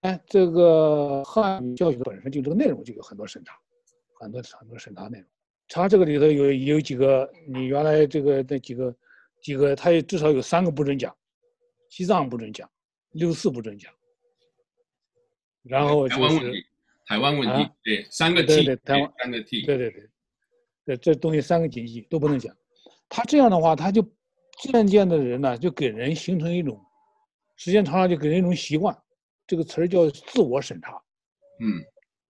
[0.00, 3.56] 哎，这个汉语教学本身就这个内容就有很多审查，
[4.18, 5.28] 很多很多审查内容。
[5.68, 8.92] 他这个里头有有几个，你原来这个那几个
[9.40, 11.16] 几个，他也至少有三个不准讲，
[11.88, 12.68] 西藏不准讲，
[13.12, 13.94] 六四不准讲，
[15.62, 16.66] 然后就是
[17.06, 20.10] 台湾问题，啊、对，三个 T，对对，台湾三个 T，对对对。
[20.86, 22.56] 这这东西三个禁忌都不能讲，
[23.08, 24.08] 他这样的话，他就
[24.62, 26.80] 渐渐的人呢，就给人形成一种，
[27.56, 28.96] 时间长了就给人一种习惯，
[29.48, 30.92] 这个词儿叫自我审查，
[31.60, 31.82] 嗯，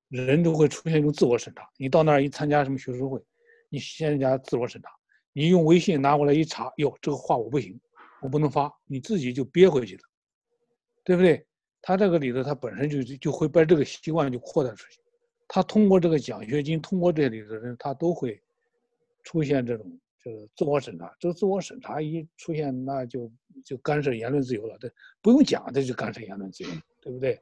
[0.09, 1.69] 人都会出现一种自我审查。
[1.77, 3.23] 你到那儿一参加什么学术会，
[3.69, 4.89] 你先加自我审查，
[5.35, 7.79] 你用微信拿过来一查，哟，这个话我不行，
[8.23, 10.03] 我不能发，你自己就憋回去了，
[11.05, 11.45] 对不对？
[11.83, 14.99] 他这个里头，他本身就就会把这个习惯就扩大出去，
[15.47, 18.41] 他通过这个奖学金，通过这里的人，他都会。
[19.27, 19.85] 出现这种
[20.23, 23.29] 这个自我审查，这个自我审查一出现，那就
[23.65, 24.79] 就干涉言论自由了。
[24.81, 24.89] 这
[25.21, 26.71] 不用讲，这就干涉言论自由，
[27.01, 27.41] 对不对？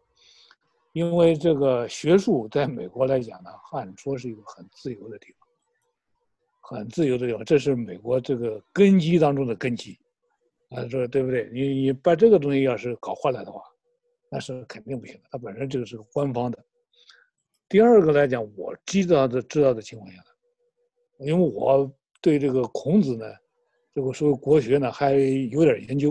[0.95, 9.99] 因为这个学术在美国来讲呢，按说是一个很自由的地方，很自由的地方，这是美国这个根基当中的根基，
[10.70, 11.51] 啊，说对不对？
[11.53, 13.61] 你你把这个东西要是搞坏了的话，
[14.30, 15.22] 那是肯定不行的。
[15.30, 16.64] 它本身这个是个官方的。
[17.68, 20.26] 第二个来讲，我知道的知道的情况下呢。
[21.25, 23.27] 因为我对这个孔子呢，
[23.95, 26.11] 这个说国学呢还有点研究，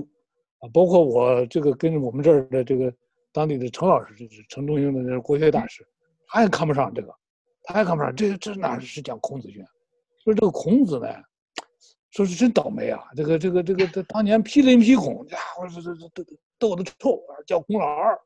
[0.60, 2.94] 啊，包括我这个跟我们这儿的这个
[3.32, 5.88] 当地的陈老师，就是陈中英的那国学大师，
[6.28, 7.14] 他也看不上这个，
[7.64, 9.66] 他也看不上这这哪是讲孔子学？
[10.24, 11.08] 说这个孔子呢，
[12.12, 13.04] 说是真倒霉啊！
[13.16, 18.18] 这个这个这个他当年批林批孔，家伙这这这斗得臭，叫孔老二，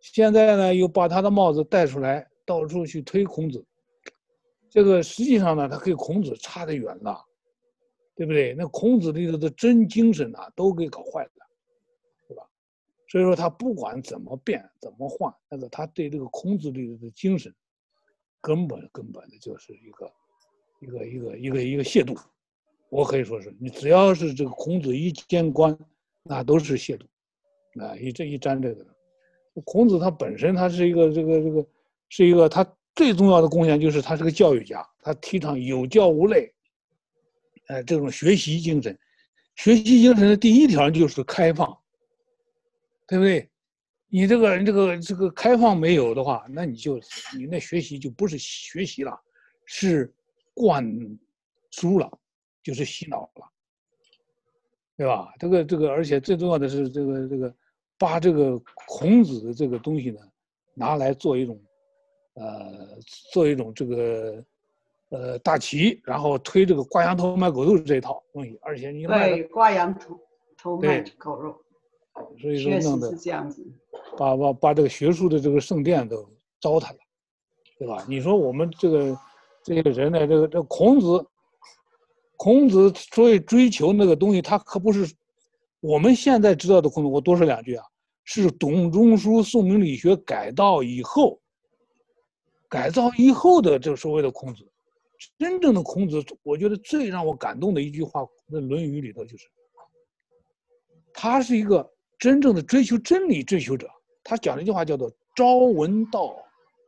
[0.00, 3.64] 现在呢又把他的帽子戴出来，到处去推孔子。
[4.70, 7.24] 这个实际上呢，他跟孔子差得远了，
[8.14, 8.54] 对不对？
[8.54, 11.30] 那孔子里头的真精神呐，都给搞坏了，
[12.28, 12.42] 对吧？
[13.08, 17.54] 所以说他不管怎么变，怎么换，但是他对这个孔子里头的精神，
[18.42, 20.12] 根本根本的就是一个，
[20.80, 22.18] 一个一个一个一个亵渎。
[22.90, 25.78] 我可以说是你只要是这个孔子一见官，
[26.22, 27.06] 那都是亵渎。
[27.82, 28.86] 啊，一这一沾这个，
[29.64, 31.66] 孔子他本身他是一个这个这个
[32.10, 32.66] 是一个他。
[32.98, 36.52] 最重要的贡献就是他是个教育家，他提倡有教无类，
[37.68, 38.98] 呃，这种学习精神，
[39.54, 41.78] 学习精神的第一条就是开放，
[43.06, 43.48] 对不对？
[44.08, 46.98] 你这个这个这个开放没有的话，那你就
[47.36, 49.16] 你那学习就不是学习了，
[49.64, 50.12] 是
[50.52, 50.84] 灌
[51.70, 52.10] 输了，
[52.64, 53.46] 就是洗脑了，
[54.96, 55.32] 对吧？
[55.38, 57.54] 这个这个，而且最重要的是这个这个，
[57.96, 60.20] 把这个孔子的这个东西呢，
[60.74, 61.56] 拿来做一种。
[62.38, 62.98] 呃，
[63.32, 64.44] 做一种这个
[65.10, 70.18] 呃大旗，然后推这个挂羊头卖狗肉这一套东西，而且你对挂羊头
[70.56, 71.56] 头卖狗肉，
[72.40, 73.66] 所以说弄的是这样子，
[74.16, 76.28] 把把把这个学术的这个圣殿都
[76.60, 76.98] 糟蹋了，
[77.78, 78.04] 对吧？
[78.08, 79.18] 你说我们这个
[79.64, 81.26] 这些人呢，这个这孔子
[82.36, 85.12] 孔子所以追求那个东西，他可不是
[85.80, 87.10] 我们现在知道的孔子。
[87.10, 87.84] 我多说两句啊，
[88.22, 91.40] 是董仲舒宋明理学改道以后，
[92.68, 94.66] 改造以后的这个所谓的孔子。
[95.36, 99.48] 真正的孔子，我觉得最让我感动的一句话，在《论语》里头就是，
[101.12, 103.90] 他是一个真正的追求真理追求者。
[104.22, 106.36] 他讲了一句话叫做“朝闻道，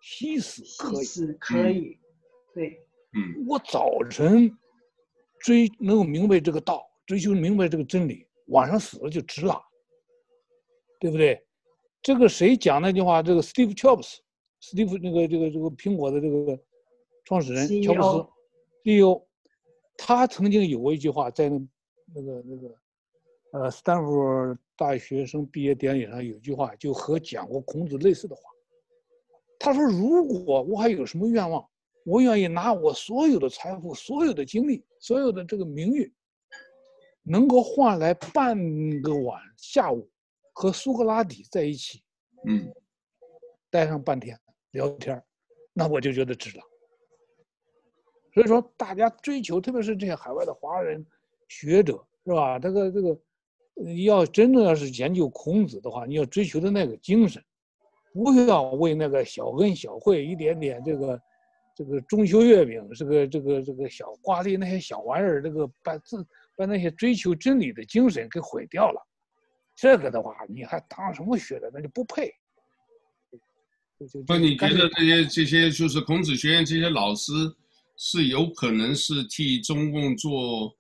[0.00, 1.98] 夕死可以”，死可以，
[2.54, 2.80] 对，
[3.14, 4.48] 嗯，我早晨
[5.40, 9.60] 追能够明白这个道，追求明白这个真理，晚上死了就值了，
[11.00, 11.44] 对不对？
[12.00, 13.22] 这个谁讲那句话？
[13.22, 13.74] 这个 Steve
[14.61, 16.58] Jobs，Steve 那个这个这个苹果的这个。
[17.22, 18.26] 创始人乔布斯
[18.82, 19.22] ，CEO，
[19.96, 21.61] 他曾经有过一句话，在那
[22.12, 22.74] 那个那个
[23.52, 28.42] 呃斯坦福大学生毕业典礼上有一句话，就和讲过孔子类似的话。
[29.61, 31.64] 他说：“如果我还有什么愿望，
[32.04, 36.12] 我愿意拿我所有的财富、所有的精力、所有的这个名誉，
[37.22, 38.58] 能够换来半
[39.02, 40.11] 个晚下午
[40.52, 42.02] 和苏格拉底在一起，
[42.48, 42.72] 嗯，
[43.70, 44.36] 待上半天
[44.72, 45.22] 聊天，
[45.72, 46.62] 那我就觉得值了。”
[48.32, 51.04] 所以说，大家追求，特别是这些海外的华人
[51.48, 52.58] 学者，是吧？
[52.60, 53.20] 这个这个，
[54.04, 57.42] 要真正要是研究孔子的话，你要追求的那个精神，
[58.14, 61.20] 不要为那个小恩小惠、一点点这个
[61.74, 66.24] 这个中秋月饼，这个这个这个小挂历那些小玩意儿，这个把自
[66.56, 69.04] 把那些追求真理的精神给毁掉了。
[69.74, 71.68] 这个的话，你还当什么学者？
[71.74, 72.32] 那就不配。
[74.26, 77.32] 那你觉得这些这些就是孔子学院这些老师？
[78.03, 80.74] 是有可能是替中共做，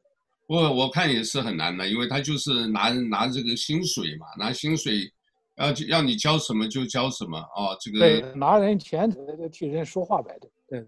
[0.46, 5.12] 我我看也是很难的，因为他就是拿拿这个薪水嘛，拿薪水，
[5.56, 9.06] 要要你教什么就教什么啊，这个对，拿人钱
[9.52, 10.86] 替人说话呗，对对。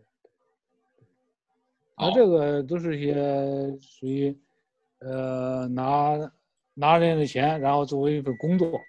[1.98, 3.14] 他这个都是一些
[3.78, 4.34] 属于，
[5.00, 6.18] 呃，拿
[6.72, 8.80] 拿人的钱，然后作为一份工作，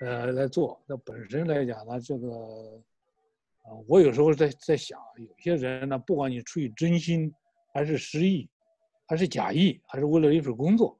[0.00, 0.80] 呃来做。
[0.86, 2.82] 那本身来讲呢，这个。
[3.86, 7.30] 我有时候在在想，有些人呢，不管你出于真心，
[7.70, 8.48] 还是实意，
[9.04, 10.98] 还是假意，还是为了一份工作，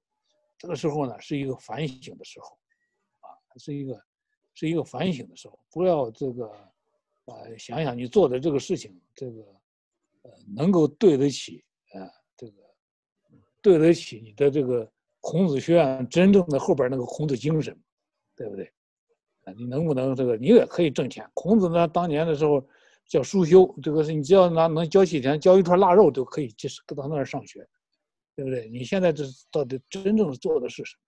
[0.59, 2.59] 这个时候呢，是一个反省的时候，
[3.21, 3.99] 啊，是一个，
[4.53, 5.59] 是一个反省的时候。
[5.71, 6.45] 不要这个，
[7.25, 9.41] 呃，想想你做的这个事情，这个，
[10.25, 12.63] 呃，能够对得起，呃，这个，
[13.63, 14.87] 对得起你的这个
[15.21, 17.75] 孔子学院真正的后边那个孔子精神，
[18.37, 18.71] 对不对？
[19.57, 20.37] 你能不能这个？
[20.37, 21.29] 你也可以挣钱。
[21.35, 22.67] 孔子呢，当年的时候
[23.07, 27.67] 叫书修，这个是你只要拿能交齐钱，交一串腊肉都可以，就是到那儿上学，
[28.35, 28.69] 对不对？
[28.69, 31.03] 你现在这到底真正做的是什么？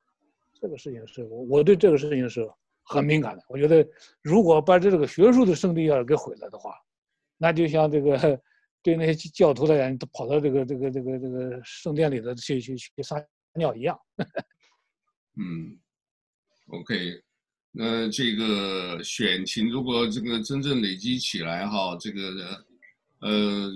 [0.60, 2.46] 这个事情是我我对这个事情是
[2.82, 3.42] 很敏感的。
[3.48, 3.86] 我觉得
[4.22, 6.74] 如果把这个学术的圣地要是给毁了的话，
[7.38, 8.38] 那就像这个
[8.82, 13.22] 对那些教徒来讲，都跑到这个这个这个这个圣殿里头去去去撒
[13.54, 13.98] 尿一样。
[15.36, 15.78] 嗯
[16.68, 17.22] ，OK。
[17.72, 22.64] 那这个选情如果这个真正累积起来哈，这个
[23.20, 23.70] 呃，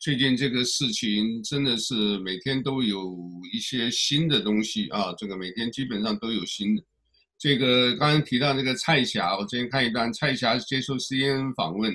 [0.00, 3.14] 最近这个事情真的是每天都有
[3.52, 6.82] 一些新的东西啊，这个每天基本上都有新的。
[7.36, 11.94] 这个刚刚提到那个蔡霞，我之前看一段蔡霞接受 CNN 访问，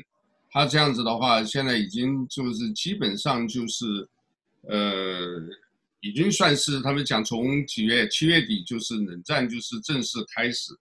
[0.51, 3.85] 他这样子的话，现在已经就是基本上就是
[4.69, 5.41] 呃，
[6.01, 10.77] 已经算是他们讲从几月七月底就是冷战就是正式开始。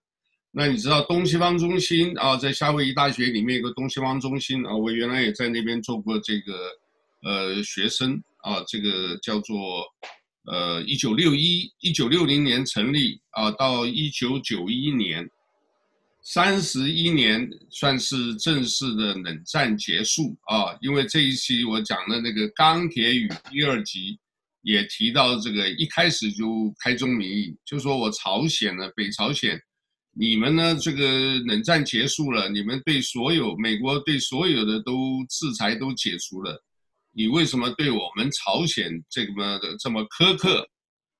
[0.59, 6.71] 那你知道东西方中心啊，在夏威夷大学里面有个东西方中心啊，我原来也在那边做过这个，
[7.21, 9.85] 呃，学生啊，这个叫做，
[10.51, 15.29] 呃，一九六一一九六零年成立啊，到一九九一年，
[16.23, 20.75] 三十一年算是正式的冷战结束啊。
[20.81, 24.17] 因为这一期我讲的那个钢铁雨第二集
[24.63, 29.61] 也提到这个，一开始就开宗明义，就说我朝鲜呢，北朝鲜。
[30.19, 30.75] 你们呢？
[30.75, 36.59] 这个冷战结束了，你们对所有美国对所有的都制裁都解除了，
[37.11, 40.67] 你为什么对我们朝鲜这么这么苛刻？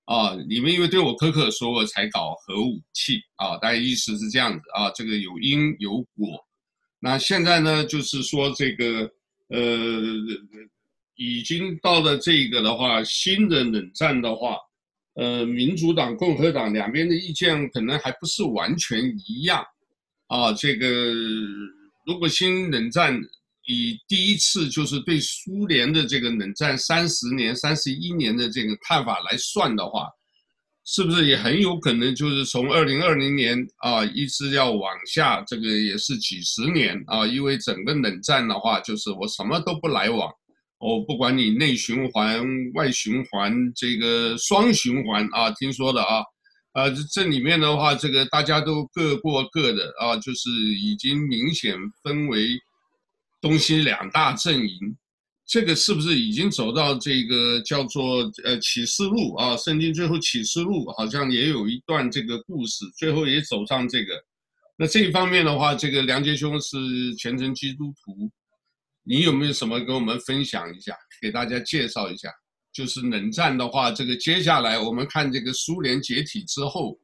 [0.06, 6.44] 啊，你们因为对我苛刻，所以我才搞核武器啊，大概意思是这样子啊，这个有因有果。
[7.00, 9.12] 那现在呢，就是说这个
[9.50, 9.60] 呃，
[11.16, 14.58] 已经到了这个的话，新的冷战的话。
[15.18, 19.66] 呃，民主党、共和党两边的意见可能还不是完全一样，
[20.28, 20.88] 啊，这个
[22.06, 23.20] 如果新冷战
[23.66, 30.08] 以第一次就是对苏联的这个冷战三十年、三十一年的这个看法来算的话，
[30.86, 37.26] 是不是也很有可能就是从二零二零年啊一直要往下，这个也是几十年啊？
[37.26, 40.32] 因为整个冷战的话，就是我什么都不来往，
[40.80, 46.24] 哦，不管你内循环、外循环，这个双循环啊，听说的啊，
[46.74, 52.50] 啊，这里面的话，这个大家都各过各的啊，就是已经明显分为
[53.42, 54.96] 东西两大阵营。
[55.50, 59.56] 这个是不是已经走到这个叫做呃启示录啊？
[59.56, 64.14] 圣经最后启示录好像也有一段这个故事，最后也走上这个。
[64.78, 66.78] 那这一方面的话，这个梁杰兄是
[67.16, 68.30] 虔诚基督徒，
[69.08, 72.30] 你有没有什么跟我们分享一下，给大家介绍一下？
[72.74, 77.00] 就是冷战的话，这个接下来我们看这个苏联解体之后，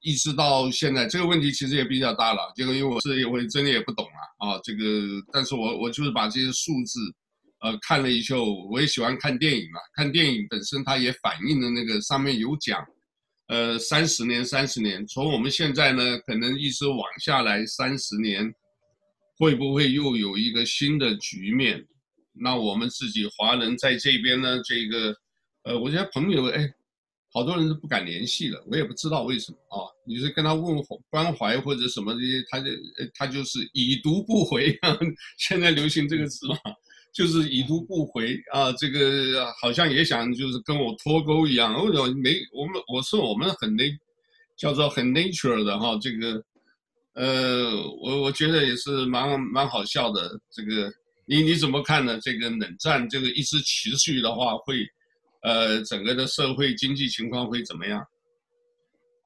[0.00, 2.52] 一直到现在，这个问题其实也比较大了。
[2.56, 4.82] 这个因为我是我真的也不懂啊啊，这个
[5.32, 7.00] 但是我我就是把这些数字。
[7.60, 9.80] 呃，看了一下，我也喜欢看电影嘛。
[9.94, 12.84] 看电影本身，它也反映了那个上面有讲，
[13.48, 18.54] 呃，三十年，三十年，从我们现在呢，可能一直往下来三十年，
[19.38, 21.86] 会不会又有一个新的局面？
[22.32, 25.16] 那我们自己华人在这边呢，这个，
[25.62, 26.68] 呃，我觉得朋友，哎，
[27.32, 29.86] 好多人都不敢联系了，我也不知道为什么啊。
[30.06, 30.76] 你是跟他问
[31.08, 32.70] 关怀或者什么这些，他就
[33.14, 34.78] 他就是已读不回，
[35.38, 36.56] 现在流行这个词嘛。
[37.12, 41.72] 就是已读不回啊，这个好像也想就是跟我脱钩一样。
[41.72, 43.96] 我说没，我们我说我们很内
[44.56, 46.44] 叫做很 nature 的哈，这个，
[47.14, 47.70] 呃，
[48.02, 50.38] 我我觉得也是蛮蛮好笑的。
[50.50, 50.92] 这个
[51.26, 52.18] 你你怎么看呢？
[52.20, 54.84] 这个冷战这个一直持续的话，会，
[55.42, 58.04] 呃，整个的社会经济情况会怎么样？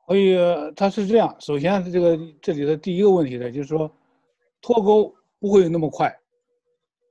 [0.06, 0.36] 所以
[0.74, 3.90] 他是这样，首先这个这里的第一个问题呢，就是说
[4.62, 6.14] 脱钩不会那么快。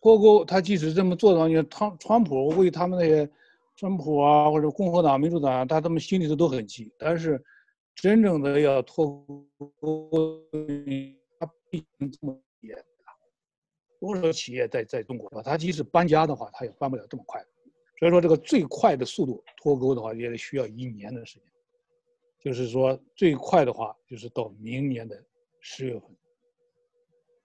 [0.02, 3.30] 脱钩，他即使这么做的话，你看川川普为他们那些
[3.76, 6.92] 川普啊，或者共和党、民主党啊，他他们心里头都很急。
[6.98, 7.44] 但是，
[7.98, 9.26] 真正的要脱
[9.80, 10.48] 钩，
[11.40, 13.18] 他毕竟这么严大，
[14.00, 15.42] 多少企业在在中国吧？
[15.42, 17.44] 他即使搬家的话，他也搬不了这么快。
[17.98, 21.48] 所以说，这个最快的速度脱钩的话，也得需要一年的时间。
[22.40, 25.20] 就是说，最快的话，就是到明年的
[25.60, 26.16] 十月份。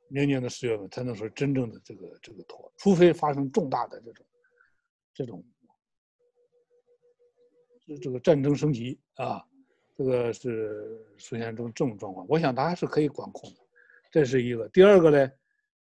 [0.08, 4.26] 明年的十月份才能说真正的这个这个脱，除非发生重大的这种
[5.14, 5.42] 这种
[7.86, 9.42] 这这个战争升级啊，
[9.96, 13.56] 这个是出现这种这种状况，我想它还是可以管控的，
[14.10, 14.68] 这是一个。
[14.68, 15.30] 第二个呢，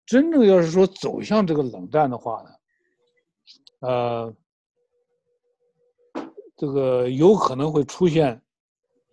[0.04, 2.50] 真正要是说走向这个冷战的话呢，
[3.88, 4.36] 呃，
[6.56, 8.40] 这个有可能会出现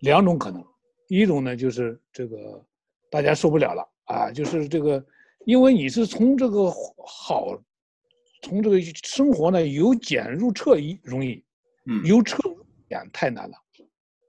[0.00, 0.64] 两种可能，
[1.08, 2.64] 一种呢就是这个
[3.10, 3.88] 大家受不了了。
[4.04, 5.02] 啊，就是这个，
[5.46, 6.70] 因为你是从这个
[7.06, 7.58] 好，
[8.42, 11.42] 从这个生活呢由俭入奢易容易，
[11.86, 13.56] 嗯，由奢入俭太难了，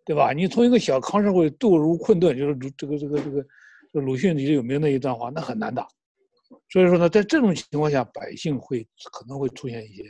[0.06, 0.32] 对吧？
[0.32, 3.45] 你从一个小康社会堕入困顿，就是这个这个这个，
[3.91, 5.86] 这鲁迅里有名的一段话，那很难的。
[6.70, 10.03] 所以说呢，在这种情况下，百姓会可能会出现一些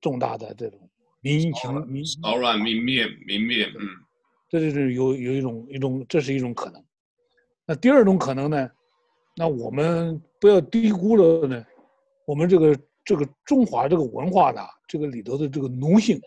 [0.00, 0.88] 重大的这种
[1.20, 3.88] 民情民骚乱、民灭、民灭，嗯，
[4.50, 6.84] 这就是有有一种一种，这是一种可能。
[7.66, 8.70] 那第二种可能呢？
[9.38, 11.66] 那我们不要低估了呢，
[12.26, 16.18] 我们这个这个中华这个文化的这个里头的这个奴性，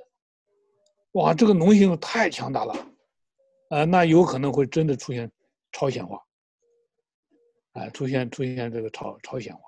[1.14, 2.74] 哇，这个农性太强大了，
[3.70, 5.30] 啊，那有可能会真的出现
[5.72, 6.22] 朝鲜化，
[7.74, 9.62] 啊，出现出现这个朝朝鲜化，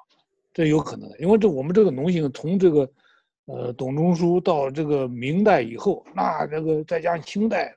[0.54, 2.92] 这有可能的，因为这我们这个农性从这个，
[3.46, 7.76] 呃，董仲舒到这个明代以后，那这个再加上清代。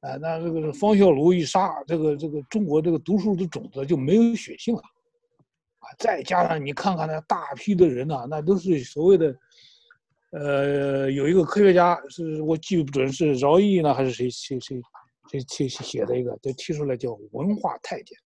[0.00, 4.82] 啊，那这个方孝孺一杀，这个这个中国这个读书的种子就没有血性了，
[5.78, 9.34] 啊，再加上你看看那大批的人呐、那都是所谓的，
[10.38, 14.82] 呃，有一个科学家是我记不准是饶毅呢还是谁谁谁
[15.30, 18.18] 谁谁写的一个，就提出来叫文化太监，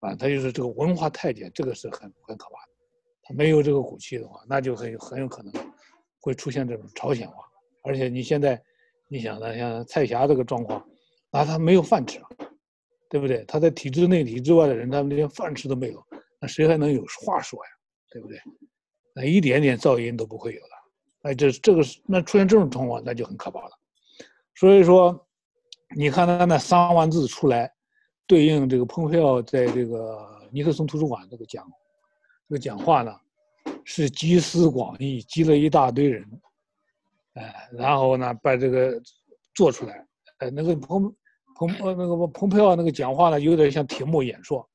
[0.00, 2.72] 啊，他就是这个文化太监，这个是很很可怕的，
[3.22, 5.52] 他没有这个骨气的话，那就很很有可能
[6.20, 7.44] 会出现这种朝鲜化，
[7.84, 8.60] 而且你现在。
[9.08, 9.54] 你想呢？
[9.54, 10.82] 像蔡霞这个状况，
[11.30, 12.18] 那他没有饭吃，
[13.10, 13.44] 对不对？
[13.44, 16.02] 他在体制内、体制外的人，他们连饭吃都没有，
[16.40, 17.70] 那谁还能有话说呀？
[18.08, 18.38] 对不对？
[19.14, 20.68] 那一点点噪音都不会有了。
[21.22, 23.70] 哎，这这个是那出现这种状况，那就很可怕了。
[24.54, 25.26] 所以说，
[25.96, 27.72] 你看他那三万字出来，
[28.26, 31.64] 对应这个蓬佩奥在这个尼克松图书馆这个讲，
[32.48, 33.14] 这个讲话呢，
[33.84, 36.26] 是集思广益，集了一大堆人。
[37.34, 39.00] 哎，然后呢，把这个
[39.54, 40.06] 做出来。
[40.38, 41.14] 哎，那个蓬
[41.54, 44.68] 蓬呃那个蓬佩奥那个讲话呢，有点像铁幕演说，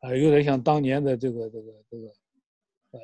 [0.00, 2.06] 啊，有点像当年的这个这个这个，
[2.92, 3.00] 呃，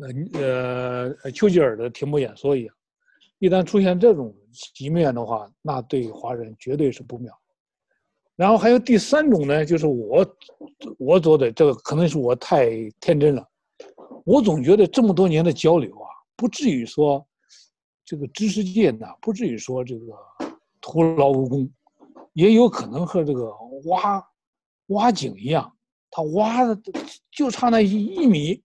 [0.00, 2.74] 呃呃丘吉尔的铁幕演说一样。
[3.38, 4.34] 一旦出现这种
[4.74, 7.32] 局面的话，那对华人绝对是不妙。
[8.34, 10.36] 然后还有第三种呢，就是我
[10.98, 12.68] 我做的这个，可能是我太
[13.00, 13.46] 天真了。
[14.24, 17.24] 我总觉得这么多年的交流啊，不至于说
[18.04, 20.06] 这个知识界呢，不至于说这个
[20.80, 21.70] 徒劳无功，
[22.32, 23.52] 也有可能和这个
[23.84, 24.24] 挖
[24.88, 25.72] 挖井一样，
[26.10, 26.80] 他挖的
[27.30, 28.62] 就差那一一米，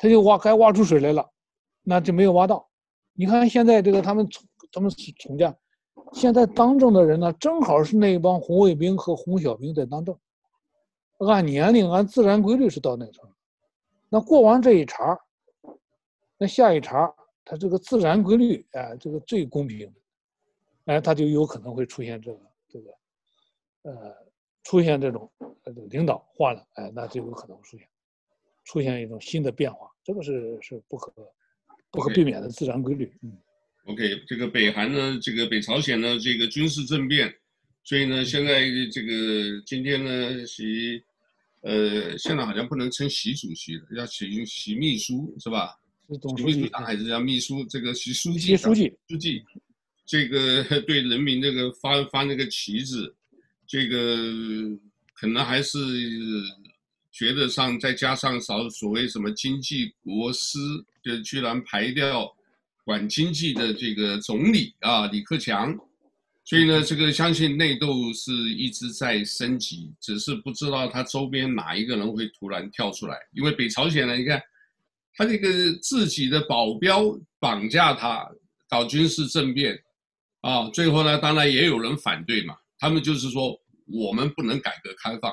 [0.00, 1.30] 他就挖该挖出水来了，
[1.82, 2.66] 那就没有挖到。
[3.12, 5.54] 你看现在这个他们从他们从家，
[6.14, 10.18] 现在当政的人呢，正好是那帮红卫兵和红小兵在当政，
[11.18, 13.28] 按年龄按自然规律是到那时候。
[14.08, 15.20] 那过完这一茬，
[16.38, 17.12] 那下一茬，
[17.44, 19.92] 他这个自然规律，哎，这个最公平，
[20.86, 22.38] 哎，他就有可能会出现这个
[22.70, 22.90] 这个，
[23.82, 24.16] 呃，
[24.62, 25.30] 出现这种
[25.64, 27.86] 呃领导换了，哎，那就有可能出现
[28.64, 31.12] 出现一种新的变化，这个是是不可
[31.90, 33.12] 不可避免的自然规律。
[33.22, 33.36] 嗯。
[33.84, 37.34] OK，这个北韩呢，这个北朝鲜呢，这个军事政变，
[37.84, 41.02] 所以呢，现在这个今天呢，习。
[41.62, 45.76] 呃，现在好像不能称习主席了，要习习秘书是吧？
[46.08, 47.62] 习秘书长还是叫秘书？
[47.66, 49.44] 这个习书记，书记，书记，
[50.06, 53.14] 这个 对人民这个发发那个旗子，
[53.66, 54.16] 这个
[55.12, 55.78] 可能还是
[57.12, 60.58] 觉得上再加上少所谓什么经济国师，
[61.02, 62.30] 就居然排掉
[62.84, 65.76] 管经济的这个总理啊，李克强。
[66.42, 73.16] 所以呢，这个相信内斗是一直在升级，只是不知道他周边哪一个人会突然跳出来。
[73.32, 74.42] 因为北朝鲜呢，你看，
[75.14, 78.28] 他这个自己的保镖绑架他
[78.68, 79.80] 搞军事政变，
[80.40, 82.56] 啊，最后呢，当然也有人反对嘛。
[82.78, 83.56] 他们就是说，
[83.86, 85.32] 我们不能改革开放，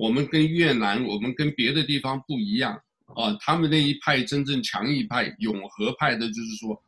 [0.00, 2.72] 我们跟越南，我们跟别的地方不一样
[3.14, 3.36] 啊。
[3.38, 6.82] 他们那一派真正强硬派、永和派的，就是说，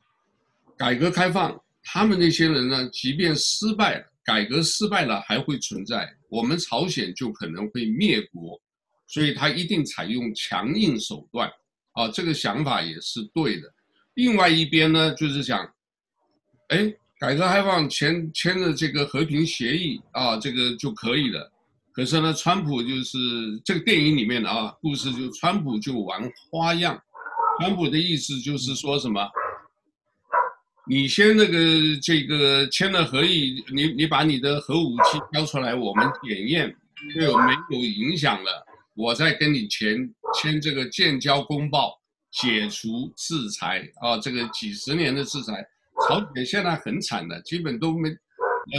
[0.78, 1.54] 改革开放。
[1.82, 8.58] 他们那些人呢，即便失败了，改革失败了，还会存在，我们朝鲜就可能会灭国，
[9.06, 11.52] 所以他一定采用强硬手段，
[11.92, 13.70] 啊，这个想法也是对的。
[14.14, 15.70] 另外一边呢，就是讲，
[16.68, 21.51] 哎，改革开放签签了这个和平协议啊，这个就可以了。
[21.94, 23.18] 可是呢，川普就是
[23.64, 26.98] 这个电影里面的啊故事，就川普就玩花样，
[27.60, 29.28] 川普的意思就是说什么？
[30.88, 36.74] 你先那个这个签了合议，你你把你的核武器交出来，我们检验，
[37.14, 38.66] 对有没有影响了，
[38.96, 42.00] 我再跟你签签这个建交公报，
[42.32, 45.64] 解除制裁啊，这个几十年的制裁，
[46.08, 48.08] 朝鲜现在很惨的，基本都没，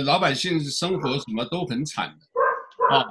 [0.03, 2.32] 老百姓生活什么都很惨的，
[2.91, 3.05] 啊，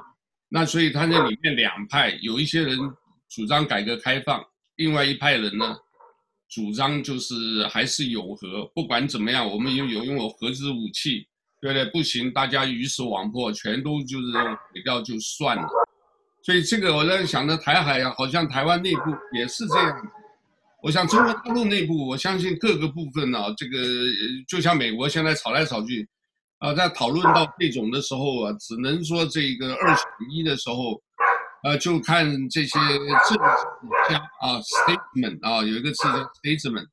[0.48, 2.78] 那所以他那里面两派，有一些人
[3.28, 4.44] 主张改革开放，
[4.76, 5.76] 另外一派人呢，
[6.48, 11.26] 主张就是还是有核，不管怎么样，我们拥有拥有核子武器，
[11.60, 11.84] 对不对？
[11.86, 15.66] 不行，大家鱼死网破，全都就是毁掉就算了。
[16.44, 20.12] 所以这个我在想着台海啊，好像台湾内部也是这样。
[20.82, 23.78] 我想中国大陆内部，我相信各个部分呢、这个
[24.48, 26.08] 就像美国现在吵来吵去，
[26.62, 31.02] 啊，在讨论到这种的时候啊，只能说这个二选一的时候。
[31.64, 36.88] 呃，就看这些政治家啊，statement 啊，有一个词叫 statement，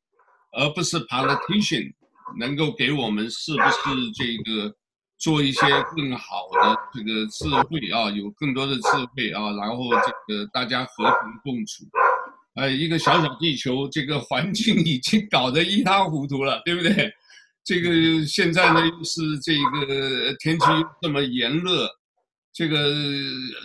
[0.51, 1.91] 而不是 politician，
[2.37, 4.71] 能够给我们是不是这个
[5.17, 5.61] 做一些
[5.95, 8.81] 更好的这个智慧啊，有更多的智
[9.15, 11.83] 慧啊，然后这个大家和平共处。
[12.53, 17.11] 呃，一个小小地球，这个环境已经搞得一塌糊涂了，对不对？
[17.69, 20.65] 这个现在呢，又是这个天气
[21.03, 21.87] 这么炎热。
[22.51, 22.91] 这个，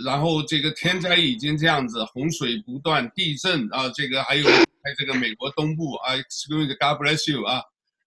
[0.04, 7.62] 然后这个天灾已经这样子，洪水不断，地震啊，这个还有在这个美国东部啊，Excuse God bless you 啊，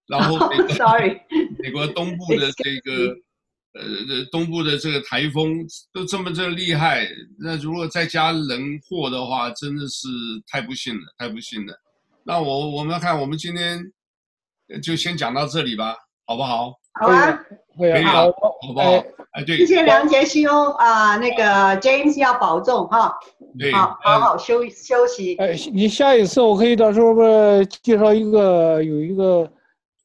[0.07, 1.19] 然后美国， Sorry，
[1.57, 3.15] 美国东部的这个，
[3.73, 7.09] 呃，东部的这个台风都这么这厉害，
[7.39, 10.07] 那如果再加人祸的话，真的是
[10.45, 11.73] 太不幸了，太不幸了。
[12.23, 13.83] 那我我们看，我们今天
[14.81, 15.95] 就先讲到这里吧，
[16.26, 16.73] 好不好？
[16.99, 17.39] 好啊，
[17.77, 18.91] 可以啊，好不好？
[19.31, 21.44] 哎，对，谢谢梁杰兄啊，那个
[21.80, 23.14] James 要保重哈，
[23.60, 25.35] 对，好，好好休休息。
[25.35, 27.22] 哎，你下一次我可以到时候不
[27.84, 29.52] 介绍一个有一个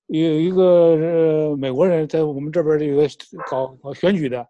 [0.08, 3.08] 有一个呃美国人在我们这边的有个
[3.50, 4.46] 搞搞选举的，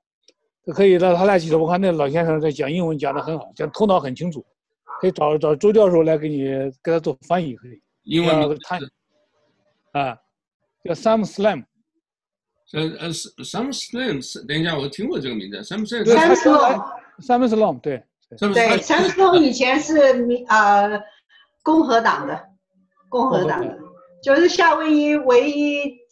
[0.74, 1.56] 可以让他来介绍。
[1.58, 4.44] 我看那老先生在讲英文讲的很好，讲头脑很清楚，
[5.00, 6.44] 可以找找周教授来给你
[6.82, 7.80] 给他做翻译可以。
[8.02, 8.80] 英文他
[9.92, 10.18] 啊，
[10.84, 11.64] 叫 Sam Slam。
[12.72, 16.04] 呃呃，Sam Slam，等一下，我听过这个名字，Sam Slam。
[16.04, 18.02] Sam Slam，Sam Slam，对。
[18.38, 18.48] 对
[18.78, 20.98] ，Sam Slam 以前是民呃
[21.62, 22.42] 共和党的，
[23.10, 23.78] 共和党的，
[24.22, 26.00] 就是夏威夷唯一